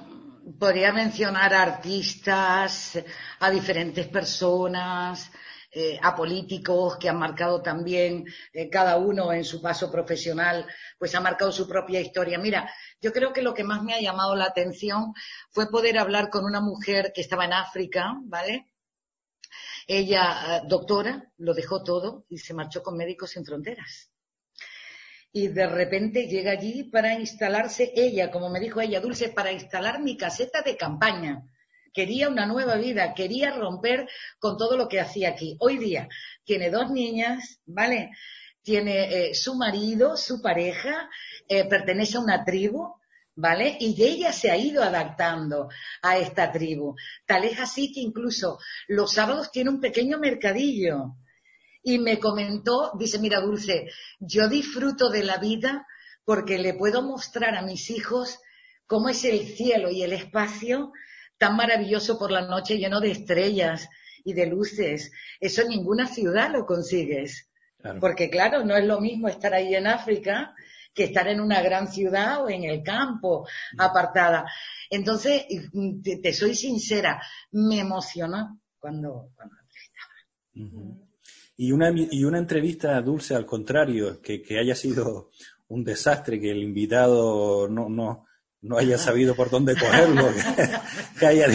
podría 0.59 0.93
mencionar 0.93 1.53
artistas, 1.53 3.03
a 3.39 3.49
diferentes 3.49 4.07
personas, 4.07 5.31
eh, 5.73 5.97
a 6.01 6.13
políticos 6.13 6.97
que 6.97 7.07
han 7.07 7.17
marcado 7.17 7.61
también, 7.61 8.25
eh, 8.51 8.69
cada 8.69 8.97
uno 8.97 9.31
en 9.31 9.45
su 9.45 9.61
paso 9.61 9.89
profesional, 9.89 10.67
pues 10.99 11.15
ha 11.15 11.21
marcado 11.21 11.51
su 11.53 11.65
propia 11.65 12.01
historia. 12.01 12.37
Mira, 12.37 12.69
yo 12.99 13.13
creo 13.13 13.31
que 13.31 13.41
lo 13.41 13.53
que 13.53 13.63
más 13.63 13.81
me 13.81 13.93
ha 13.93 14.01
llamado 14.01 14.35
la 14.35 14.45
atención 14.45 15.13
fue 15.49 15.69
poder 15.69 15.97
hablar 15.97 16.29
con 16.29 16.43
una 16.43 16.59
mujer 16.59 17.13
que 17.15 17.21
estaba 17.21 17.45
en 17.45 17.53
África, 17.53 18.17
¿vale? 18.23 18.67
Ella, 19.87 20.57
eh, 20.57 20.61
doctora, 20.67 21.31
lo 21.37 21.53
dejó 21.53 21.83
todo 21.83 22.25
y 22.27 22.39
se 22.39 22.53
marchó 22.53 22.83
con 22.83 22.97
Médicos 22.97 23.31
Sin 23.31 23.45
Fronteras. 23.45 24.11
Y 25.31 25.47
de 25.47 25.67
repente 25.67 26.27
llega 26.27 26.51
allí 26.51 26.83
para 26.83 27.17
instalarse 27.17 27.93
ella, 27.95 28.29
como 28.29 28.49
me 28.49 28.59
dijo 28.59 28.81
ella, 28.81 28.99
Dulce, 28.99 29.29
para 29.29 29.53
instalar 29.53 30.01
mi 30.01 30.17
caseta 30.17 30.61
de 30.61 30.75
campaña 30.75 31.45
quería 31.93 32.29
una 32.29 32.45
nueva 32.45 32.75
vida, 32.75 33.13
quería 33.13 33.51
romper 33.51 34.07
con 34.39 34.57
todo 34.57 34.77
lo 34.77 34.87
que 34.87 34.99
hacía 34.99 35.29
aquí. 35.29 35.55
Hoy 35.59 35.77
día 35.77 36.07
tiene 36.43 36.69
dos 36.69 36.91
niñas, 36.91 37.59
¿vale? 37.65 38.11
Tiene 38.61 39.29
eh, 39.29 39.35
su 39.35 39.55
marido, 39.55 40.17
su 40.17 40.41
pareja, 40.41 41.09
eh, 41.47 41.65
pertenece 41.65 42.17
a 42.17 42.21
una 42.21 42.43
tribu, 42.45 42.95
¿vale? 43.35 43.77
Y 43.79 44.01
ella 44.01 44.31
se 44.31 44.51
ha 44.51 44.57
ido 44.57 44.83
adaptando 44.83 45.69
a 46.01 46.17
esta 46.17 46.51
tribu. 46.51 46.95
Tal 47.25 47.45
es 47.45 47.59
así 47.59 47.91
que 47.91 48.01
incluso 48.01 48.59
los 48.87 49.13
sábados 49.13 49.51
tiene 49.51 49.69
un 49.69 49.79
pequeño 49.79 50.19
mercadillo. 50.19 51.15
Y 51.83 51.97
me 51.97 52.19
comentó, 52.19 52.91
dice, 52.99 53.17
mira, 53.17 53.41
Dulce, 53.41 53.89
yo 54.19 54.47
disfruto 54.47 55.09
de 55.09 55.23
la 55.23 55.37
vida 55.37 55.87
porque 56.23 56.59
le 56.59 56.75
puedo 56.75 57.01
mostrar 57.01 57.55
a 57.55 57.63
mis 57.63 57.89
hijos 57.89 58.39
cómo 58.85 59.09
es 59.09 59.25
el 59.25 59.47
cielo 59.47 59.89
y 59.89 60.03
el 60.03 60.13
espacio 60.13 60.91
tan 61.41 61.55
maravilloso 61.55 62.19
por 62.19 62.29
la 62.29 62.43
noche 62.43 62.77
lleno 62.77 63.01
de 63.01 63.09
estrellas 63.09 63.89
y 64.23 64.33
de 64.33 64.45
luces. 64.45 65.11
Eso 65.39 65.63
en 65.63 65.69
ninguna 65.69 66.05
ciudad 66.05 66.51
lo 66.51 66.67
consigues. 66.67 67.49
Porque 67.99 68.29
claro, 68.29 68.63
no 68.63 68.77
es 68.77 68.85
lo 68.85 69.01
mismo 69.01 69.27
estar 69.27 69.51
ahí 69.51 69.73
en 69.73 69.87
África 69.87 70.53
que 70.93 71.05
estar 71.05 71.27
en 71.27 71.41
una 71.41 71.63
gran 71.63 71.87
ciudad 71.87 72.43
o 72.43 72.49
en 72.49 72.65
el 72.65 72.83
campo 72.83 73.47
apartada. 73.75 74.45
Entonces, 74.87 75.45
te, 76.21 76.31
soy 76.31 76.53
sincera, 76.53 77.19
me 77.49 77.79
emocionó 77.79 78.59
cuando, 78.77 79.31
cuando 79.33 79.55
Y 81.57 81.71
una, 81.71 81.91
y 81.91 82.23
una 82.23 82.37
entrevista 82.37 83.01
dulce 83.01 83.33
al 83.33 83.47
contrario, 83.47 84.21
que, 84.21 84.43
que 84.43 84.59
haya 84.59 84.75
sido 84.75 85.31
un 85.69 85.83
desastre, 85.83 86.39
que 86.39 86.51
el 86.51 86.61
invitado 86.61 87.67
no, 87.67 87.89
no, 87.89 88.27
no 88.61 88.77
haya 88.77 88.97
sabido 88.97 89.35
por 89.35 89.49
dónde 89.49 89.75
cogerlo, 89.75 90.29
que, 91.19 91.25
haya, 91.25 91.47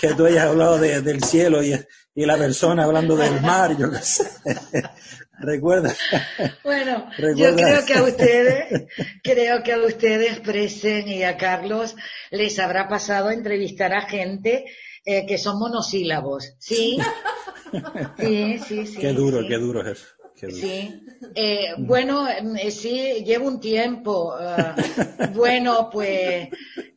que 0.00 0.14
tú 0.14 0.26
hayas 0.26 0.46
hablado 0.46 0.78
del 0.78 1.22
cielo 1.24 1.62
y, 1.62 1.74
y, 2.14 2.26
la 2.26 2.36
persona 2.36 2.84
hablando 2.84 3.16
del 3.16 3.40
mar, 3.40 3.76
yo 3.76 3.90
qué 3.90 3.98
sé. 3.98 4.28
Recuerda. 5.40 5.94
Bueno, 6.64 7.08
yo 7.36 7.54
creo 7.54 7.84
que 7.84 7.94
a 7.94 8.02
ustedes, 8.02 8.86
creo 9.22 9.62
que 9.62 9.72
a 9.72 9.78
ustedes, 9.78 10.40
Presen 10.40 11.08
y 11.08 11.22
a 11.22 11.36
Carlos, 11.36 11.94
les 12.30 12.58
habrá 12.58 12.88
pasado 12.88 13.30
entrevistar 13.30 13.92
a 13.92 14.08
gente 14.08 14.64
eh, 15.04 15.26
que 15.26 15.38
son 15.38 15.58
monosílabos, 15.58 16.54
¿sí? 16.58 16.98
Sí, 18.18 18.58
sí, 18.66 18.86
sí. 18.86 18.96
Qué 18.98 19.12
duro, 19.12 19.46
qué 19.46 19.58
duro 19.58 19.82
es 19.82 19.98
eso. 19.98 20.06
Sí, 20.38 21.02
eh, 21.34 21.74
bueno, 21.78 22.28
eh, 22.28 22.70
sí, 22.70 23.24
llevo 23.24 23.48
un 23.48 23.60
tiempo. 23.60 24.36
bueno, 25.34 25.88
pues 25.90 26.48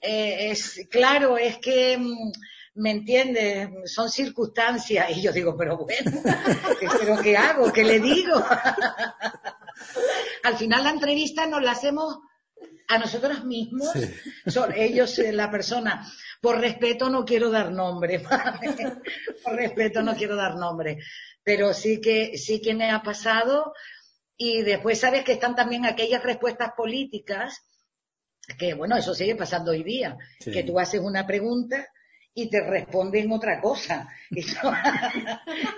es 0.01 0.87
claro, 0.89 1.37
es 1.37 1.57
que 1.57 1.97
mm, 1.97 2.31
¿me 2.75 2.91
entiendes? 2.91 3.69
Son 3.85 4.09
circunstancias. 4.09 5.09
Y 5.15 5.21
yo 5.21 5.31
digo, 5.31 5.55
pero 5.57 5.77
bueno, 5.77 6.21
¿pero 6.99 7.21
qué 7.21 7.37
hago? 7.37 7.71
¿Qué 7.71 7.83
le 7.83 7.99
digo? 7.99 8.35
Al 10.43 10.57
final 10.57 10.83
la 10.83 10.91
entrevista 10.91 11.47
nos 11.47 11.61
la 11.61 11.71
hacemos 11.71 12.19
a 12.87 12.97
nosotros 12.97 13.45
mismos, 13.45 13.89
son 14.47 14.73
ellos, 14.75 15.17
eh, 15.19 15.31
la 15.31 15.49
persona. 15.49 16.05
Por 16.41 16.59
respeto 16.59 17.09
no 17.09 17.23
quiero 17.23 17.49
dar 17.49 17.71
nombre, 17.71 18.21
por 19.43 19.55
respeto 19.55 20.01
no 20.01 20.15
quiero 20.15 20.35
dar 20.35 20.55
nombre, 20.55 20.97
pero 21.43 21.73
sí 21.73 22.01
que, 22.01 22.37
sí 22.37 22.61
que 22.61 22.73
me 22.73 22.91
ha 22.91 23.01
pasado 23.01 23.73
y 24.37 24.61
después 24.63 24.99
sabes 24.99 25.23
que 25.23 25.33
están 25.33 25.55
también 25.55 25.85
aquellas 25.85 26.23
respuestas 26.23 26.71
políticas 26.75 27.61
que, 28.57 28.73
bueno, 28.73 28.97
eso 28.97 29.13
sigue 29.13 29.35
pasando 29.35 29.71
hoy 29.71 29.83
día, 29.83 30.17
que 30.43 30.63
tú 30.63 30.79
haces 30.79 30.99
una 30.99 31.25
pregunta 31.25 31.87
y 32.33 32.49
te 32.49 32.61
responden 32.61 33.31
otra 33.31 33.59
cosa. 33.59 34.07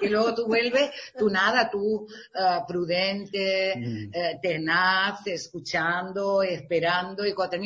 Y, 0.01 0.09
luego 0.09 0.35
tú 0.35 0.45
vuelves, 0.45 0.91
tú 1.17 1.27
nada, 1.27 1.69
tú 1.71 2.05
uh, 2.05 2.67
prudente, 2.67 3.73
mm. 3.75 4.09
eh, 4.13 4.39
tenaz, 4.41 5.25
escuchando, 5.25 6.43
esperando 6.43 7.25
y 7.25 7.33
cuando 7.33 7.57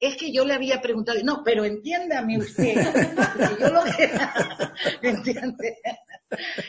Es 0.00 0.16
que 0.16 0.32
yo 0.32 0.44
le 0.44 0.54
había 0.54 0.80
preguntado, 0.80 1.18
no, 1.22 1.42
pero 1.44 1.64
entiéndame 1.64 2.38
usted, 2.38 2.74
yo 3.60 3.68
lo 3.68 3.84
que... 3.84 4.10
¿Entiende? 5.08 5.78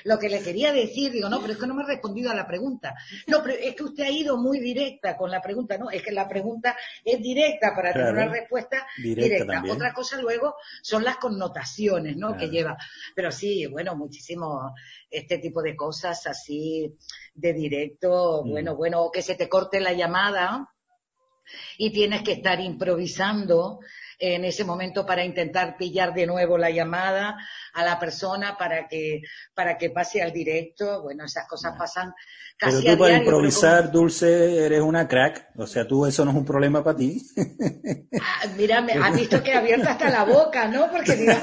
Lo 0.03 0.19
que 0.19 0.29
le 0.29 0.41
quería 0.41 0.71
decir, 0.71 1.11
digo, 1.11 1.29
no, 1.29 1.41
pero 1.41 1.53
es 1.53 1.59
que 1.59 1.67
no 1.67 1.73
me 1.73 1.83
ha 1.83 1.87
respondido 1.87 2.31
a 2.31 2.35
la 2.35 2.47
pregunta. 2.47 2.95
No, 3.27 3.41
pero 3.43 3.55
es 3.59 3.75
que 3.75 3.83
usted 3.83 4.03
ha 4.03 4.09
ido 4.09 4.37
muy 4.37 4.59
directa 4.59 5.15
con 5.17 5.31
la 5.31 5.41
pregunta, 5.41 5.77
no, 5.77 5.89
es 5.89 6.01
que 6.01 6.11
la 6.11 6.27
pregunta 6.27 6.75
es 7.03 7.21
directa 7.21 7.73
para 7.75 7.93
tener 7.93 8.13
una 8.13 8.27
respuesta 8.27 8.85
directa. 8.97 9.63
Otra 9.69 9.93
cosa 9.93 10.21
luego 10.21 10.55
son 10.81 11.03
las 11.03 11.17
connotaciones, 11.17 12.17
¿no? 12.17 12.35
Que 12.37 12.49
lleva. 12.49 12.77
Pero 13.15 13.31
sí, 13.31 13.65
bueno, 13.67 13.95
muchísimo 13.95 14.73
este 15.09 15.37
tipo 15.37 15.61
de 15.61 15.75
cosas 15.75 16.25
así 16.27 16.95
de 17.33 17.53
directo, 17.53 18.43
mm. 18.43 18.49
bueno, 18.49 18.75
bueno, 18.75 19.09
que 19.11 19.21
se 19.21 19.35
te 19.35 19.49
corte 19.49 19.79
la 19.79 19.93
llamada 19.93 20.69
y 21.77 21.91
tienes 21.91 22.23
que 22.23 22.33
estar 22.33 22.59
improvisando 22.59 23.79
en 24.19 24.45
ese 24.45 24.63
momento 24.63 25.05
para 25.05 25.23
intentar 25.23 25.77
pillar 25.77 26.13
de 26.13 26.25
nuevo 26.27 26.57
la 26.57 26.69
llamada 26.69 27.37
a 27.73 27.83
la 27.83 27.99
persona 27.99 28.57
para 28.57 28.87
que, 28.87 29.21
para 29.53 29.77
que 29.77 29.89
pase 29.89 30.21
al 30.21 30.31
directo. 30.31 31.01
Bueno, 31.03 31.25
esas 31.25 31.47
cosas 31.47 31.75
pasan 31.77 32.13
casi 32.57 32.83
Pero 32.83 32.93
tú 32.93 32.99
para 32.99 33.17
improvisar, 33.17 33.91
Dulce, 33.91 34.65
eres 34.65 34.81
una 34.81 35.07
crack. 35.07 35.49
O 35.57 35.67
sea, 35.67 35.87
tú 35.87 36.05
eso 36.05 36.23
no 36.25 36.31
es 36.31 36.37
un 36.37 36.45
problema 36.45 36.83
para 36.83 36.97
ti. 36.97 37.21
Ah, 38.21 38.47
mira, 38.55 38.81
me 38.81 38.93
has 38.93 39.15
visto 39.15 39.41
que 39.43 39.51
he 39.51 39.55
abierto 39.55 39.89
hasta 39.89 40.09
la 40.09 40.23
boca, 40.23 40.67
¿no? 40.67 40.89
Porque 40.89 41.13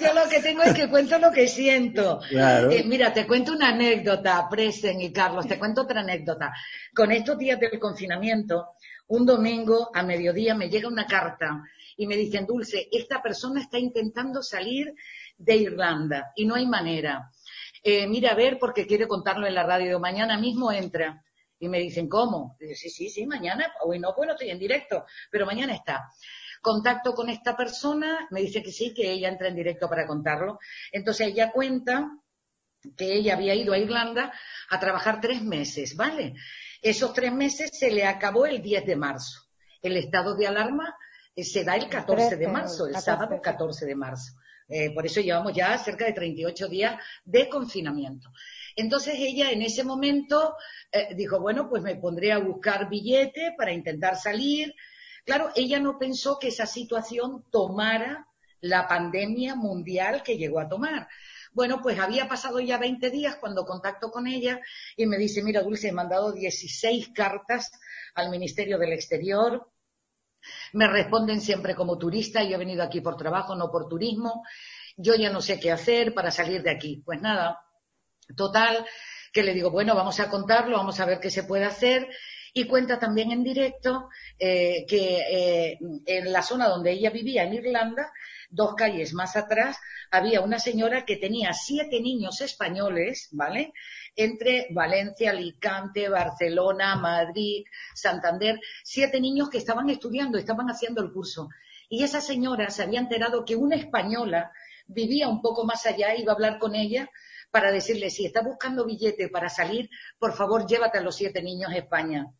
Yo 0.00 0.12
lo 0.14 0.28
que 0.28 0.40
tengo 0.40 0.62
es 0.62 0.74
que 0.74 0.88
cuento 0.88 1.18
lo 1.18 1.30
que 1.30 1.48
siento. 1.48 2.20
Eh, 2.30 2.84
mira, 2.86 3.12
te 3.12 3.26
cuento 3.26 3.52
una 3.52 3.68
anécdota, 3.68 4.46
Presen 4.48 5.00
y 5.00 5.12
Carlos, 5.12 5.46
te 5.46 5.58
cuento 5.58 5.82
otra 5.82 6.00
anécdota. 6.00 6.52
Con 6.94 7.12
estos 7.12 7.38
días 7.38 7.58
del 7.58 7.78
confinamiento, 7.78 8.68
un 9.08 9.26
domingo 9.26 9.90
a 9.94 10.02
mediodía 10.02 10.54
me 10.54 10.68
llega 10.68 10.88
una 10.88 11.06
carta 11.06 11.62
y 11.96 12.06
me 12.06 12.16
dicen, 12.16 12.46
Dulce, 12.46 12.88
esta 12.90 13.22
persona 13.22 13.60
está 13.60 13.78
intentando 13.78 14.42
salir 14.42 14.94
de 15.38 15.56
Irlanda 15.56 16.32
y 16.34 16.44
no 16.44 16.54
hay 16.54 16.66
manera. 16.66 17.30
Eh, 17.82 18.06
mira 18.06 18.32
a 18.32 18.34
ver 18.34 18.58
porque 18.58 18.86
quiere 18.86 19.06
contarlo 19.06 19.46
en 19.46 19.54
la 19.54 19.64
radio. 19.64 20.00
Mañana 20.00 20.38
mismo 20.38 20.72
entra. 20.72 21.22
Y 21.58 21.68
me 21.68 21.78
dicen, 21.78 22.08
¿cómo? 22.08 22.56
Sí, 22.58 22.90
sí, 22.90 23.08
sí, 23.08 23.26
mañana. 23.26 23.72
Hoy 23.82 23.98
no, 23.98 24.12
bueno, 24.14 24.32
estoy 24.32 24.50
en 24.50 24.58
directo, 24.58 25.06
pero 25.30 25.46
mañana 25.46 25.74
está. 25.74 26.10
Contacto 26.60 27.14
con 27.14 27.30
esta 27.30 27.56
persona, 27.56 28.26
me 28.30 28.40
dice 28.40 28.62
que 28.62 28.72
sí, 28.72 28.92
que 28.92 29.10
ella 29.10 29.28
entra 29.28 29.48
en 29.48 29.54
directo 29.54 29.88
para 29.88 30.06
contarlo. 30.06 30.58
Entonces 30.92 31.28
ella 31.28 31.52
cuenta 31.52 32.10
que 32.96 33.14
ella 33.14 33.34
había 33.34 33.54
ido 33.54 33.72
a 33.72 33.78
Irlanda 33.78 34.32
a 34.68 34.80
trabajar 34.80 35.20
tres 35.20 35.42
meses, 35.42 35.96
¿vale? 35.96 36.34
Esos 36.86 37.12
tres 37.12 37.32
meses 37.32 37.70
se 37.72 37.90
le 37.90 38.04
acabó 38.04 38.46
el 38.46 38.62
10 38.62 38.86
de 38.86 38.94
marzo. 38.94 39.40
El 39.82 39.96
estado 39.96 40.36
de 40.36 40.46
alarma 40.46 40.96
eh, 41.34 41.42
se 41.42 41.64
da 41.64 41.74
el 41.74 41.88
14 41.88 42.36
de 42.36 42.46
marzo, 42.46 42.86
el 42.86 42.94
sábado 42.94 43.40
14 43.42 43.86
de 43.86 43.96
marzo. 43.96 44.34
Eh, 44.68 44.94
por 44.94 45.04
eso 45.04 45.20
llevamos 45.20 45.52
ya 45.52 45.76
cerca 45.78 46.04
de 46.04 46.12
38 46.12 46.68
días 46.68 47.02
de 47.24 47.48
confinamiento. 47.48 48.30
Entonces 48.76 49.14
ella 49.18 49.50
en 49.50 49.62
ese 49.62 49.82
momento 49.82 50.54
eh, 50.92 51.12
dijo, 51.16 51.40
bueno, 51.40 51.68
pues 51.68 51.82
me 51.82 51.96
pondré 51.96 52.30
a 52.30 52.38
buscar 52.38 52.88
billete 52.88 53.56
para 53.58 53.72
intentar 53.72 54.14
salir. 54.14 54.72
Claro, 55.24 55.50
ella 55.56 55.80
no 55.80 55.98
pensó 55.98 56.38
que 56.38 56.48
esa 56.48 56.66
situación 56.66 57.46
tomara 57.50 58.28
la 58.60 58.86
pandemia 58.86 59.56
mundial 59.56 60.22
que 60.22 60.38
llegó 60.38 60.60
a 60.60 60.68
tomar. 60.68 61.08
Bueno, 61.56 61.80
pues 61.80 61.98
había 61.98 62.28
pasado 62.28 62.60
ya 62.60 62.76
20 62.76 63.08
días 63.08 63.36
cuando 63.36 63.64
contacto 63.64 64.10
con 64.10 64.26
ella 64.26 64.60
y 64.94 65.06
me 65.06 65.16
dice, 65.16 65.42
mira, 65.42 65.62
Dulce, 65.62 65.88
he 65.88 65.92
mandado 65.92 66.30
16 66.30 67.14
cartas 67.14 67.72
al 68.14 68.28
Ministerio 68.28 68.76
del 68.76 68.92
Exterior. 68.92 69.66
Me 70.74 70.86
responden 70.86 71.40
siempre 71.40 71.74
como 71.74 71.96
turista, 71.96 72.42
yo 72.42 72.56
he 72.56 72.58
venido 72.58 72.82
aquí 72.82 73.00
por 73.00 73.16
trabajo, 73.16 73.56
no 73.56 73.70
por 73.70 73.88
turismo. 73.88 74.42
Yo 74.98 75.14
ya 75.14 75.30
no 75.30 75.40
sé 75.40 75.58
qué 75.58 75.72
hacer 75.72 76.12
para 76.12 76.30
salir 76.30 76.62
de 76.62 76.72
aquí. 76.72 77.02
Pues 77.02 77.22
nada, 77.22 77.58
total, 78.36 78.84
que 79.32 79.42
le 79.42 79.54
digo, 79.54 79.70
bueno, 79.70 79.94
vamos 79.94 80.20
a 80.20 80.28
contarlo, 80.28 80.76
vamos 80.76 81.00
a 81.00 81.06
ver 81.06 81.20
qué 81.20 81.30
se 81.30 81.44
puede 81.44 81.64
hacer. 81.64 82.06
Y 82.58 82.64
cuenta 82.64 82.98
también 82.98 83.32
en 83.32 83.44
directo 83.44 84.08
eh, 84.38 84.86
que 84.88 85.18
eh, 85.18 85.78
en 86.06 86.32
la 86.32 86.40
zona 86.40 86.68
donde 86.68 86.90
ella 86.90 87.10
vivía, 87.10 87.42
en 87.42 87.52
Irlanda, 87.52 88.10
dos 88.48 88.74
calles 88.74 89.12
más 89.12 89.36
atrás, 89.36 89.76
había 90.10 90.40
una 90.40 90.58
señora 90.58 91.04
que 91.04 91.16
tenía 91.16 91.52
siete 91.52 92.00
niños 92.00 92.40
españoles, 92.40 93.28
¿vale? 93.32 93.74
Entre 94.16 94.68
Valencia, 94.70 95.32
Alicante, 95.32 96.08
Barcelona, 96.08 96.96
Madrid, 96.96 97.66
Santander, 97.94 98.58
siete 98.82 99.20
niños 99.20 99.50
que 99.50 99.58
estaban 99.58 99.90
estudiando, 99.90 100.38
estaban 100.38 100.68
haciendo 100.68 101.02
el 101.02 101.12
curso. 101.12 101.50
Y 101.90 102.04
esa 102.04 102.22
señora 102.22 102.70
se 102.70 102.84
había 102.84 103.00
enterado 103.00 103.44
que 103.44 103.56
una 103.56 103.76
española 103.76 104.50
vivía 104.86 105.28
un 105.28 105.42
poco 105.42 105.66
más 105.66 105.84
allá, 105.84 106.14
iba 106.14 106.32
a 106.32 106.34
hablar 106.36 106.58
con 106.58 106.74
ella 106.74 107.10
para 107.50 107.70
decirle, 107.70 108.08
si 108.08 108.24
está 108.24 108.40
buscando 108.40 108.86
billete 108.86 109.28
para 109.28 109.50
salir, 109.50 109.90
por 110.18 110.32
favor, 110.32 110.66
llévate 110.66 110.96
a 110.96 111.02
los 111.02 111.16
siete 111.16 111.42
niños 111.42 111.70
a 111.70 111.76
España. 111.76 112.32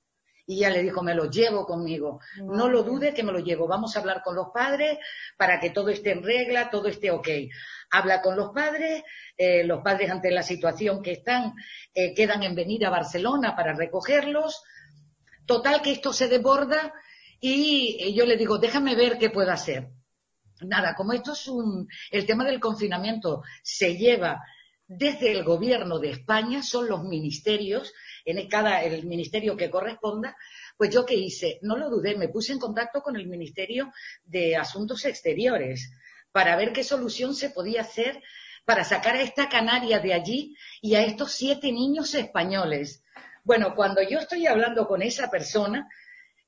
Y 0.47 0.59
ella 0.59 0.71
le 0.71 0.83
dijo, 0.83 1.03
me 1.03 1.15
lo 1.15 1.29
llevo 1.29 1.67
conmigo. 1.67 2.21
No 2.39 2.69
lo 2.69 2.83
dude 2.83 3.13
que 3.13 3.23
me 3.23 3.33
lo 3.33 3.41
llevo. 3.41 3.67
Vamos 3.67 3.97
a 3.97 4.01
hablar 4.01 4.23
con 4.23 4.37
los 4.37 4.49
padres 4.55 4.99
para 5.37 5.59
que 5.59 5.71
todo 5.71 5.89
esté 5.89 6.13
en 6.13 6.23
regla, 6.23 6.71
todo 6.71 6.89
esté 6.89 7.11
ok. 7.11 7.29
Habla 7.91 8.23
con 8.23 8.37
los 8.37 8.53
padres, 8.55 9.03
eh, 9.37 9.65
los 9.65 9.83
padres 9.83 10.11
ante 10.11 10.31
la 10.31 10.43
situación 10.43 11.03
que 11.03 11.13
están 11.13 11.55
eh, 11.95 12.15
quedan 12.15 12.43
en 12.45 12.55
venir 12.55 12.87
a 12.87 12.91
Barcelona 12.91 13.57
para 13.57 13.75
recogerlos. 13.75 14.63
Total 15.47 15.83
que 15.83 15.93
esto 15.93 16.13
se 16.13 16.29
desborda 16.29 16.93
y 17.41 18.15
yo 18.15 18.25
le 18.25 18.37
digo, 18.37 18.59
déjame 18.59 18.95
ver 18.95 19.19
qué 19.19 19.31
puedo 19.31 19.53
hacer. 19.53 19.89
Nada, 20.63 20.95
como 20.95 21.13
esto 21.13 21.33
es 21.33 21.47
un, 21.49 21.87
el 22.11 22.25
tema 22.25 22.45
del 22.45 22.61
confinamiento 22.61 23.43
se 23.63 23.97
lleva 23.97 24.43
desde 24.89 25.33
el 25.33 25.45
gobierno 25.45 25.99
de 25.99 26.11
España, 26.11 26.63
son 26.63 26.89
los 26.89 27.03
ministerios 27.03 27.93
en 28.25 28.49
cada 28.49 28.83
el 28.83 29.05
ministerio 29.07 29.57
que 29.57 29.71
corresponda, 29.71 30.37
pues 30.77 30.91
yo 30.91 31.05
qué 31.05 31.15
hice, 31.15 31.59
no 31.63 31.77
lo 31.77 31.91
dudé, 31.91 32.17
me 32.17 32.29
puse 32.29 32.53
en 32.53 32.59
contacto 32.59 33.01
con 33.03 33.17
el 33.17 33.27
Ministerio 33.27 33.93
de 34.25 34.57
Asuntos 34.57 35.05
Exteriores 35.05 35.93
para 36.33 36.57
ver 36.57 36.73
qué 36.73 36.85
solución 36.85 37.35
se 37.35 37.51
podía 37.51 37.81
hacer 37.81 38.23
para 38.65 38.85
sacar 38.85 39.17
a 39.17 39.23
esta 39.23 39.49
canaria 39.49 40.01
de 40.01 40.13
allí 40.13 40.57
y 40.83 40.97
a 40.97 41.03
estos 41.03 41.33
siete 41.33 41.73
niños 41.73 42.15
españoles. 42.15 43.03
Bueno, 43.45 43.75
cuando 43.75 44.03
yo 44.03 44.19
estoy 44.19 44.47
hablando 44.47 44.87
con 44.89 45.03
esa 45.03 45.31
persona, 45.31 45.89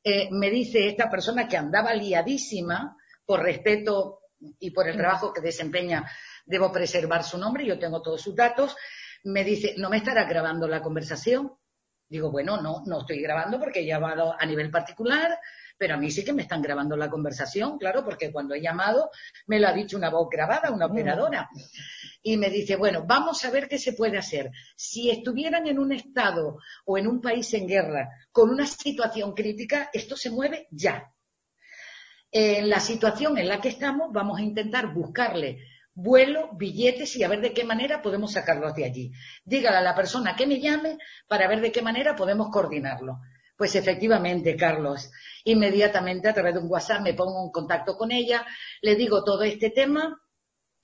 eh, 0.03 0.29
me 0.33 0.51
dice 0.51 0.89
esta 0.89 1.09
persona 1.09 1.47
que 1.47 1.57
andaba 1.57 1.95
liadísima, 1.95 2.97
por 3.25 3.43
respeto 3.43 4.21
y 4.59 4.71
por 4.71 4.89
el 4.89 4.97
trabajo 4.97 5.33
que 5.33 5.41
desempeña, 5.41 6.11
debo 6.49 6.73
preservar 6.73 7.23
su 7.23 7.39
nombre, 7.39 7.65
yo 7.65 7.79
tengo 7.79 8.03
todos 8.03 8.21
sus 8.21 8.35
datos, 8.35 8.75
me 9.25 9.45
dice, 9.45 9.75
¿no 9.77 9.91
me 9.91 9.99
estará 9.99 10.25
grabando 10.25 10.67
la 10.67 10.83
conversación? 10.83 11.53
Digo, 12.09 12.31
bueno, 12.31 12.61
no, 12.61 12.83
no 12.87 13.01
estoy 13.01 13.21
grabando 13.21 13.59
porque 13.61 13.81
he 13.81 13.87
llamado 13.87 14.35
a 14.39 14.47
nivel 14.47 14.71
particular, 14.71 15.39
pero 15.77 15.95
a 15.95 15.97
mí 15.99 16.11
sí 16.11 16.25
que 16.25 16.33
me 16.33 16.43
están 16.43 16.63
grabando 16.63 16.97
la 16.97 17.11
conversación, 17.11 17.77
claro, 17.77 18.03
porque 18.03 18.33
cuando 18.33 18.55
he 18.55 18.63
llamado 18.63 19.11
me 19.47 19.61
lo 19.61 19.69
ha 19.69 19.75
dicho 19.75 19.99
una 19.99 20.09
voz 20.09 20.29
grabada, 20.31 20.71
una 20.71 20.87
operadora. 20.87 21.51
y 22.23 22.39
me 22.39 22.49
dice, 22.49 22.77
bueno, 22.77 23.05
vamos 23.07 23.45
a 23.45 23.51
ver 23.51 23.69
qué 23.69 23.79
se 23.79 23.93
puede 23.93 24.17
hacer. 24.17 24.51
Si 24.75 25.11
estuvieran 25.11 25.67
en 25.67 25.79
un 25.79 25.93
estado 25.93 26.59
o 26.87 26.97
en 26.97 27.07
un 27.07 27.21
país 27.21 27.53
en 27.53 27.69
guerra 27.69 28.09
con 28.33 28.49
una 28.49 28.67
situación 28.67 29.35
crítica, 29.35 29.91
esto 29.93 30.17
se 30.17 30.31
mueve 30.31 30.67
ya. 30.71 31.13
En 32.31 32.69
la 32.71 32.81
situación 32.81 33.37
en 33.39 33.49
la 33.49 33.61
que 33.61 33.69
estamos, 33.69 34.13
vamos 34.13 34.39
a 34.39 34.43
intentar 34.43 34.93
buscarle 34.95 35.59
vuelo, 36.01 36.51
billetes 36.53 37.17
y 37.17 37.25
a 37.25 37.29
ver 37.29 37.41
de 37.41 37.53
qué 37.53 37.65
manera 37.65 38.01
podemos 38.01 38.33
sacarlos 38.33 38.73
de 38.77 38.85
allí. 38.85 39.13
Dígale 39.45 39.79
a 39.79 39.81
la 39.81 39.97
persona 39.97 40.37
que 40.37 40.47
me 40.47 40.61
llame 40.61 40.97
para 41.27 41.49
ver 41.49 41.61
de 41.61 41.73
qué 41.73 41.83
manera 41.83 42.15
podemos 42.15 42.51
coordinarlo. 42.53 43.19
Pues 43.57 43.75
efectivamente, 43.75 44.55
Carlos, 44.55 45.11
inmediatamente 45.43 46.29
a 46.29 46.35
través 46.35 46.55
de 46.55 46.61
un 46.61 46.71
WhatsApp 46.71 47.03
me 47.03 47.15
pongo 47.15 47.45
en 47.45 47.51
contacto 47.51 47.97
con 47.97 48.13
ella, 48.13 48.47
le 48.81 48.95
digo 48.95 49.25
todo 49.25 49.43
este 49.43 49.71
tema, 49.71 50.17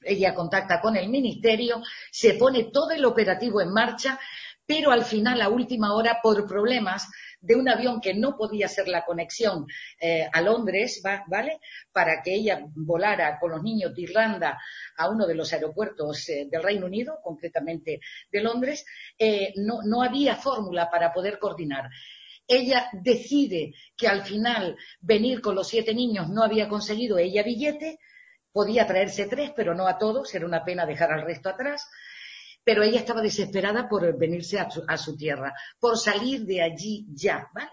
ella 0.01 0.35
contacta 0.35 0.81
con 0.81 0.97
el 0.97 1.09
ministerio, 1.09 1.81
se 2.11 2.35
pone 2.35 2.65
todo 2.73 2.91
el 2.91 3.05
operativo 3.05 3.61
en 3.61 3.73
marcha, 3.73 4.19
pero 4.67 4.91
al 4.91 5.05
final, 5.05 5.41
a 5.43 5.49
última 5.49 5.95
hora, 5.95 6.19
por 6.21 6.45
problemas 6.45 7.07
de 7.45 7.55
un 7.55 7.69
avión 7.69 8.01
que 8.01 8.15
no 8.15 8.37
podía 8.37 8.67
hacer 8.67 8.89
la 8.89 9.05
conexión 9.05 9.67
eh, 10.01 10.27
a 10.33 10.41
Londres, 10.41 11.03
¿vale? 11.27 11.61
Para 11.93 12.23
que 12.23 12.35
ella 12.35 12.65
volara 12.75 13.39
con 13.39 13.51
los 13.51 13.63
niños 13.63 13.95
de 13.95 14.03
Irlanda 14.03 14.59
a 14.97 15.11
uno 15.11 15.27
de 15.27 15.35
los 15.35 15.53
aeropuertos 15.53 16.29
eh, 16.31 16.49
del 16.51 16.63
Reino 16.63 16.87
Unido, 16.87 17.19
concretamente 17.23 18.01
de 18.33 18.41
Londres, 18.43 18.87
eh, 19.19 19.53
no, 19.57 19.83
no 19.85 20.03
había 20.03 20.37
fórmula 20.37 20.91
para 20.91 21.13
poder 21.13 21.39
coordinar 21.39 21.91
ella 22.47 22.91
decide 22.93 23.73
que 23.97 24.07
al 24.07 24.23
final 24.23 24.77
venir 25.01 25.41
con 25.41 25.55
los 25.55 25.67
siete 25.67 25.95
niños 25.95 26.29
no 26.29 26.43
había 26.43 26.69
conseguido 26.69 27.17
ella 27.17 27.43
billete, 27.43 27.99
podía 28.53 28.87
traerse 28.87 29.27
tres, 29.29 29.51
pero 29.57 29.75
no 29.75 29.87
a 29.89 29.97
todos, 29.97 30.35
era 30.35 30.45
una 30.45 30.63
pena 30.63 30.85
dejar 30.85 31.11
al 31.11 31.23
resto 31.23 31.49
atrás 31.49 31.89
pero 32.65 32.83
ella 32.83 32.99
estaba 32.99 33.21
desesperada 33.21 33.89
por 33.89 34.17
venirse 34.17 34.59
a 34.59 34.97
su, 34.97 35.17
tierra, 35.17 35.55
por 35.79 35.99
salir 35.99 36.45
de 36.47 36.63
allí 36.63 37.07
ya, 37.13 37.49
¿vale? 37.55 37.71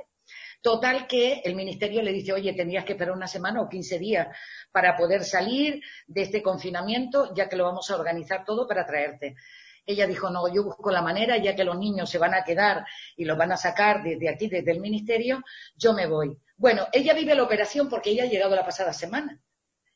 Total 0.61 1.07
que 1.07 1.41
el 1.43 1.55
ministerio 1.55 2.03
le 2.03 2.13
dice, 2.13 2.33
oye, 2.33 2.53
tendrías 2.53 2.85
que 2.85 2.91
esperar 2.91 3.15
una 3.15 3.27
semana 3.27 3.61
o 3.61 3.69
15 3.69 3.97
días 3.97 4.27
para 4.71 4.95
poder 4.95 5.23
salir 5.23 5.81
de 6.05 6.21
este 6.21 6.43
confinamiento, 6.43 7.33
ya 7.33 7.49
que 7.49 7.55
lo 7.55 7.63
vamos 7.63 7.89
a 7.89 7.95
organizar 7.95 8.45
todo 8.45 8.67
para 8.67 8.85
traerte. 8.85 9.35
Ella 9.83 10.05
dijo, 10.05 10.29
no, 10.29 10.53
yo 10.53 10.63
busco 10.63 10.91
la 10.91 11.01
manera, 11.01 11.37
ya 11.37 11.55
que 11.55 11.63
los 11.63 11.79
niños 11.79 12.09
se 12.09 12.19
van 12.19 12.35
a 12.35 12.43
quedar 12.43 12.85
y 13.17 13.25
los 13.25 13.37
van 13.37 13.51
a 13.51 13.57
sacar 13.57 14.03
desde 14.03 14.29
aquí, 14.29 14.47
desde 14.47 14.71
el 14.71 14.79
ministerio, 14.79 15.41
yo 15.75 15.93
me 15.93 16.05
voy. 16.05 16.37
Bueno, 16.57 16.87
ella 16.91 17.15
vive 17.15 17.33
la 17.33 17.41
operación 17.41 17.89
porque 17.89 18.11
ella 18.11 18.25
ha 18.25 18.27
llegado 18.27 18.55
la 18.55 18.65
pasada 18.65 18.93
semana. 18.93 19.41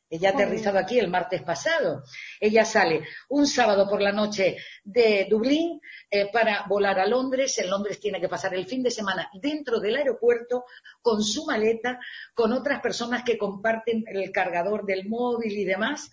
Ella 0.08 0.30
ha 0.30 0.32
aterrizado 0.32 0.78
aquí 0.78 0.98
el 0.98 1.08
martes 1.08 1.42
pasado. 1.42 2.04
Ella 2.40 2.64
sale 2.64 3.02
un 3.28 3.46
sábado 3.46 3.88
por 3.88 4.00
la 4.00 4.12
noche 4.12 4.56
de 4.84 5.26
Dublín 5.28 5.80
eh, 6.10 6.30
para 6.32 6.64
volar 6.68 7.00
a 7.00 7.06
Londres. 7.06 7.58
En 7.58 7.70
Londres 7.70 7.98
tiene 7.98 8.20
que 8.20 8.28
pasar 8.28 8.54
el 8.54 8.66
fin 8.66 8.82
de 8.84 8.90
semana 8.92 9.28
dentro 9.40 9.80
del 9.80 9.96
aeropuerto 9.96 10.64
con 11.02 11.22
su 11.24 11.44
maleta, 11.44 11.98
con 12.34 12.52
otras 12.52 12.80
personas 12.80 13.24
que 13.24 13.36
comparten 13.36 14.04
el 14.06 14.30
cargador 14.30 14.86
del 14.86 15.08
móvil 15.08 15.52
y 15.58 15.64
demás, 15.64 16.10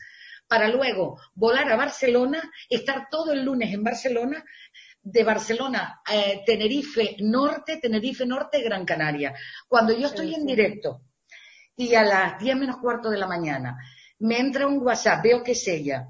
para 0.47 0.67
luego 0.69 1.19
volar 1.35 1.71
a 1.71 1.75
Barcelona, 1.75 2.51
estar 2.69 3.07
todo 3.11 3.31
el 3.31 3.43
lunes 3.43 3.73
en 3.73 3.83
Barcelona, 3.83 4.43
de 5.03 5.23
Barcelona, 5.23 6.01
eh, 6.11 6.41
Tenerife 6.45 7.17
Norte, 7.19 7.77
Tenerife 7.77 8.25
Norte, 8.25 8.61
Gran 8.61 8.85
Canaria. 8.85 9.35
Cuando 9.67 9.93
yo 9.93 10.07
estoy 10.07 10.33
en 10.33 10.45
directo 10.45 11.01
y 11.75 11.95
a 11.95 12.03
las 12.03 12.39
diez 12.39 12.55
menos 12.55 12.77
cuarto 12.77 13.09
de 13.09 13.17
la 13.17 13.27
mañana 13.27 13.77
me 14.19 14.39
entra 14.39 14.67
un 14.67 14.79
WhatsApp, 14.79 15.23
veo 15.23 15.43
que 15.43 15.51
es 15.51 15.67
ella, 15.67 16.07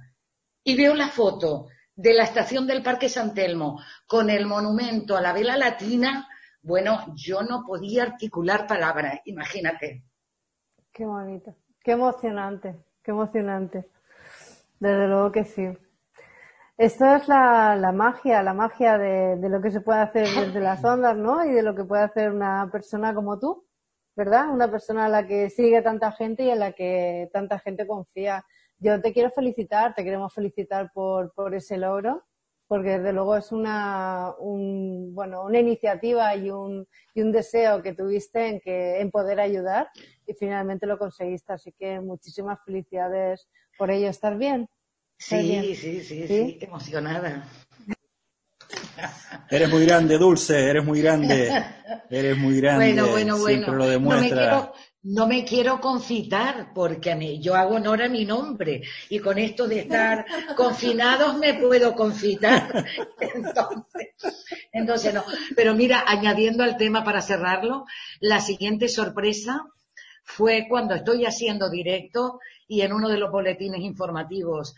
y 0.63 0.75
veo 0.77 0.93
la 0.93 1.07
foto 1.07 1.67
de 1.95 2.13
la 2.13 2.23
estación 2.23 2.67
del 2.67 2.83
Parque 2.83 3.09
San 3.09 3.33
Telmo 3.33 3.79
con 4.07 4.29
el 4.29 4.45
monumento 4.45 5.17
a 5.17 5.21
la 5.21 5.33
vela 5.33 5.57
latina, 5.57 6.27
bueno, 6.61 7.13
yo 7.15 7.41
no 7.41 7.63
podía 7.65 8.03
articular 8.03 8.67
palabras, 8.67 9.19
imagínate. 9.25 10.03
Qué 10.91 11.05
bonito, 11.05 11.55
qué 11.83 11.91
emocionante, 11.91 12.75
qué 13.01 13.11
emocionante. 13.11 13.89
Desde 14.79 15.07
luego 15.07 15.31
que 15.31 15.45
sí. 15.45 15.67
Esto 16.77 17.15
es 17.15 17.27
la, 17.27 17.91
magia, 17.93 18.43
la 18.43 18.53
magia 18.53 18.97
de, 18.97 19.37
de, 19.37 19.49
lo 19.49 19.61
que 19.61 19.71
se 19.71 19.81
puede 19.81 20.01
hacer 20.01 20.27
desde 20.27 20.59
las 20.59 20.83
ondas, 20.83 21.15
¿no? 21.15 21.45
Y 21.45 21.51
de 21.51 21.63
lo 21.63 21.75
que 21.75 21.83
puede 21.83 22.03
hacer 22.03 22.31
una 22.31 22.69
persona 22.71 23.13
como 23.13 23.39
tú, 23.39 23.62
¿verdad? 24.15 24.49
Una 24.49 24.69
persona 24.69 25.05
a 25.05 25.09
la 25.09 25.27
que 25.27 25.49
sigue 25.49 25.81
tanta 25.81 26.11
gente 26.11 26.43
y 26.43 26.49
en 26.49 26.59
la 26.59 26.73
que 26.73 27.29
tanta 27.33 27.59
gente 27.59 27.87
confía. 27.87 28.45
Yo 28.79 29.01
te 29.01 29.13
quiero 29.13 29.31
felicitar, 29.31 29.95
te 29.95 30.03
queremos 30.03 30.33
felicitar 30.33 30.91
por, 30.93 31.33
por 31.33 31.55
ese 31.55 31.77
logro, 31.77 32.23
porque 32.67 32.97
desde 32.97 33.13
luego 33.13 33.37
es 33.37 33.51
una, 33.51 34.33
un, 34.39 35.13
bueno, 35.13 35.43
una 35.43 35.59
iniciativa 35.59 36.35
y 36.35 36.49
un, 36.49 36.87
y 37.13 37.21
un 37.21 37.31
deseo 37.31 37.81
que 37.81 37.93
tuviste 37.93 38.47
en, 38.47 38.59
que, 38.59 38.99
en 38.99 39.11
poder 39.11 39.39
ayudar 39.39 39.89
y 40.25 40.33
finalmente 40.33 40.85
lo 40.85 40.97
conseguiste. 40.97 41.53
Así 41.53 41.71
que 41.71 41.99
muchísimas 41.99 42.59
felicidades 42.65 43.47
por 43.77 43.91
ello. 43.91 44.09
¿Estás 44.09 44.37
bien? 44.37 44.67
Sí, 45.17 45.75
sí, 45.75 46.01
sí, 46.01 46.27
sí, 46.27 46.57
emocionada. 46.61 47.47
Eres 49.49 49.69
muy 49.69 49.85
grande, 49.85 50.17
Dulce, 50.17 50.69
eres 50.69 50.83
muy 50.83 51.01
grande. 51.01 51.63
Eres 52.09 52.37
muy 52.37 52.59
grande. 52.59 52.93
Bueno, 52.93 53.11
bueno, 53.11 53.37
bueno. 53.37 53.73
lo 53.73 53.87
demuestra. 53.87 54.71
No 55.03 55.27
me, 55.27 55.43
quiero, 55.43 55.81
concitar 55.81 56.71
porque 56.73 57.37
yo 57.39 57.55
hago 57.55 57.75
honor 57.75 58.03
a 58.03 58.07
mi 58.07 58.23
nombre 58.23 58.83
y 59.09 59.19
con 59.19 59.37
esto 59.37 59.67
de 59.67 59.79
estar 59.79 60.25
confinados 60.55 61.37
me 61.37 61.55
puedo 61.55 61.93
concitar. 61.93 62.85
Entonces, 63.19 64.45
entonces 64.71 65.13
no. 65.13 65.25
Pero 65.57 65.75
mira, 65.75 66.05
añadiendo 66.07 66.63
al 66.63 66.77
tema 66.77 67.03
para 67.03 67.21
cerrarlo, 67.21 67.85
la 68.21 68.39
siguiente 68.39 68.87
sorpresa 68.87 69.65
fue 70.23 70.67
cuando 70.69 70.95
estoy 70.95 71.25
haciendo 71.25 71.69
directo 71.69 72.39
y 72.67 72.81
en 72.81 72.93
uno 72.93 73.09
de 73.09 73.17
los 73.17 73.29
boletines 73.29 73.81
informativos 73.81 74.73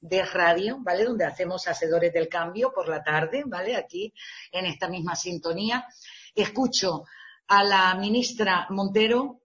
de 0.00 0.24
radio, 0.24 0.78
¿vale? 0.80 1.04
Donde 1.04 1.24
hacemos 1.24 1.68
Hacedores 1.68 2.12
del 2.12 2.28
Cambio 2.28 2.72
por 2.72 2.88
la 2.88 3.02
tarde, 3.02 3.42
¿vale? 3.46 3.76
Aquí 3.76 4.12
en 4.50 4.66
esta 4.66 4.88
misma 4.88 5.14
sintonía. 5.14 5.86
Escucho 6.34 7.04
a 7.48 7.64
la 7.64 7.94
ministra 7.94 8.66
Montero 8.70 9.42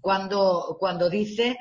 cuando, 0.00 0.76
cuando 0.78 1.08
dice, 1.08 1.56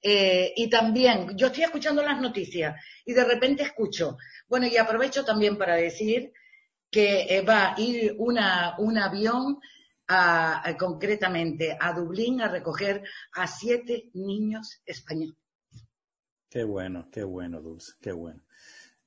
eh, 0.00 0.52
y 0.56 0.68
también, 0.68 1.36
yo 1.36 1.48
estoy 1.48 1.64
escuchando 1.64 2.02
las 2.02 2.20
noticias 2.20 2.76
y 3.04 3.12
de 3.12 3.24
repente 3.24 3.62
escucho, 3.62 4.16
bueno, 4.48 4.66
y 4.66 4.76
aprovecho 4.76 5.24
también 5.24 5.58
para 5.58 5.74
decir 5.76 6.32
que 6.90 7.22
eh, 7.22 7.42
va 7.42 7.72
a 7.72 7.80
ir 7.80 8.14
una, 8.18 8.76
un 8.78 8.98
avión 8.98 9.58
concretamente 10.78 11.74
a 11.80 11.94
Dublín 11.94 12.42
a 12.42 12.48
recoger 12.48 13.02
a 13.32 13.46
siete 13.46 14.10
niños 14.12 14.82
españoles. 14.84 15.43
Qué 16.54 16.62
bueno, 16.62 17.08
qué 17.10 17.24
bueno, 17.24 17.60
Dulce, 17.60 17.94
qué 18.00 18.12
bueno. 18.12 18.40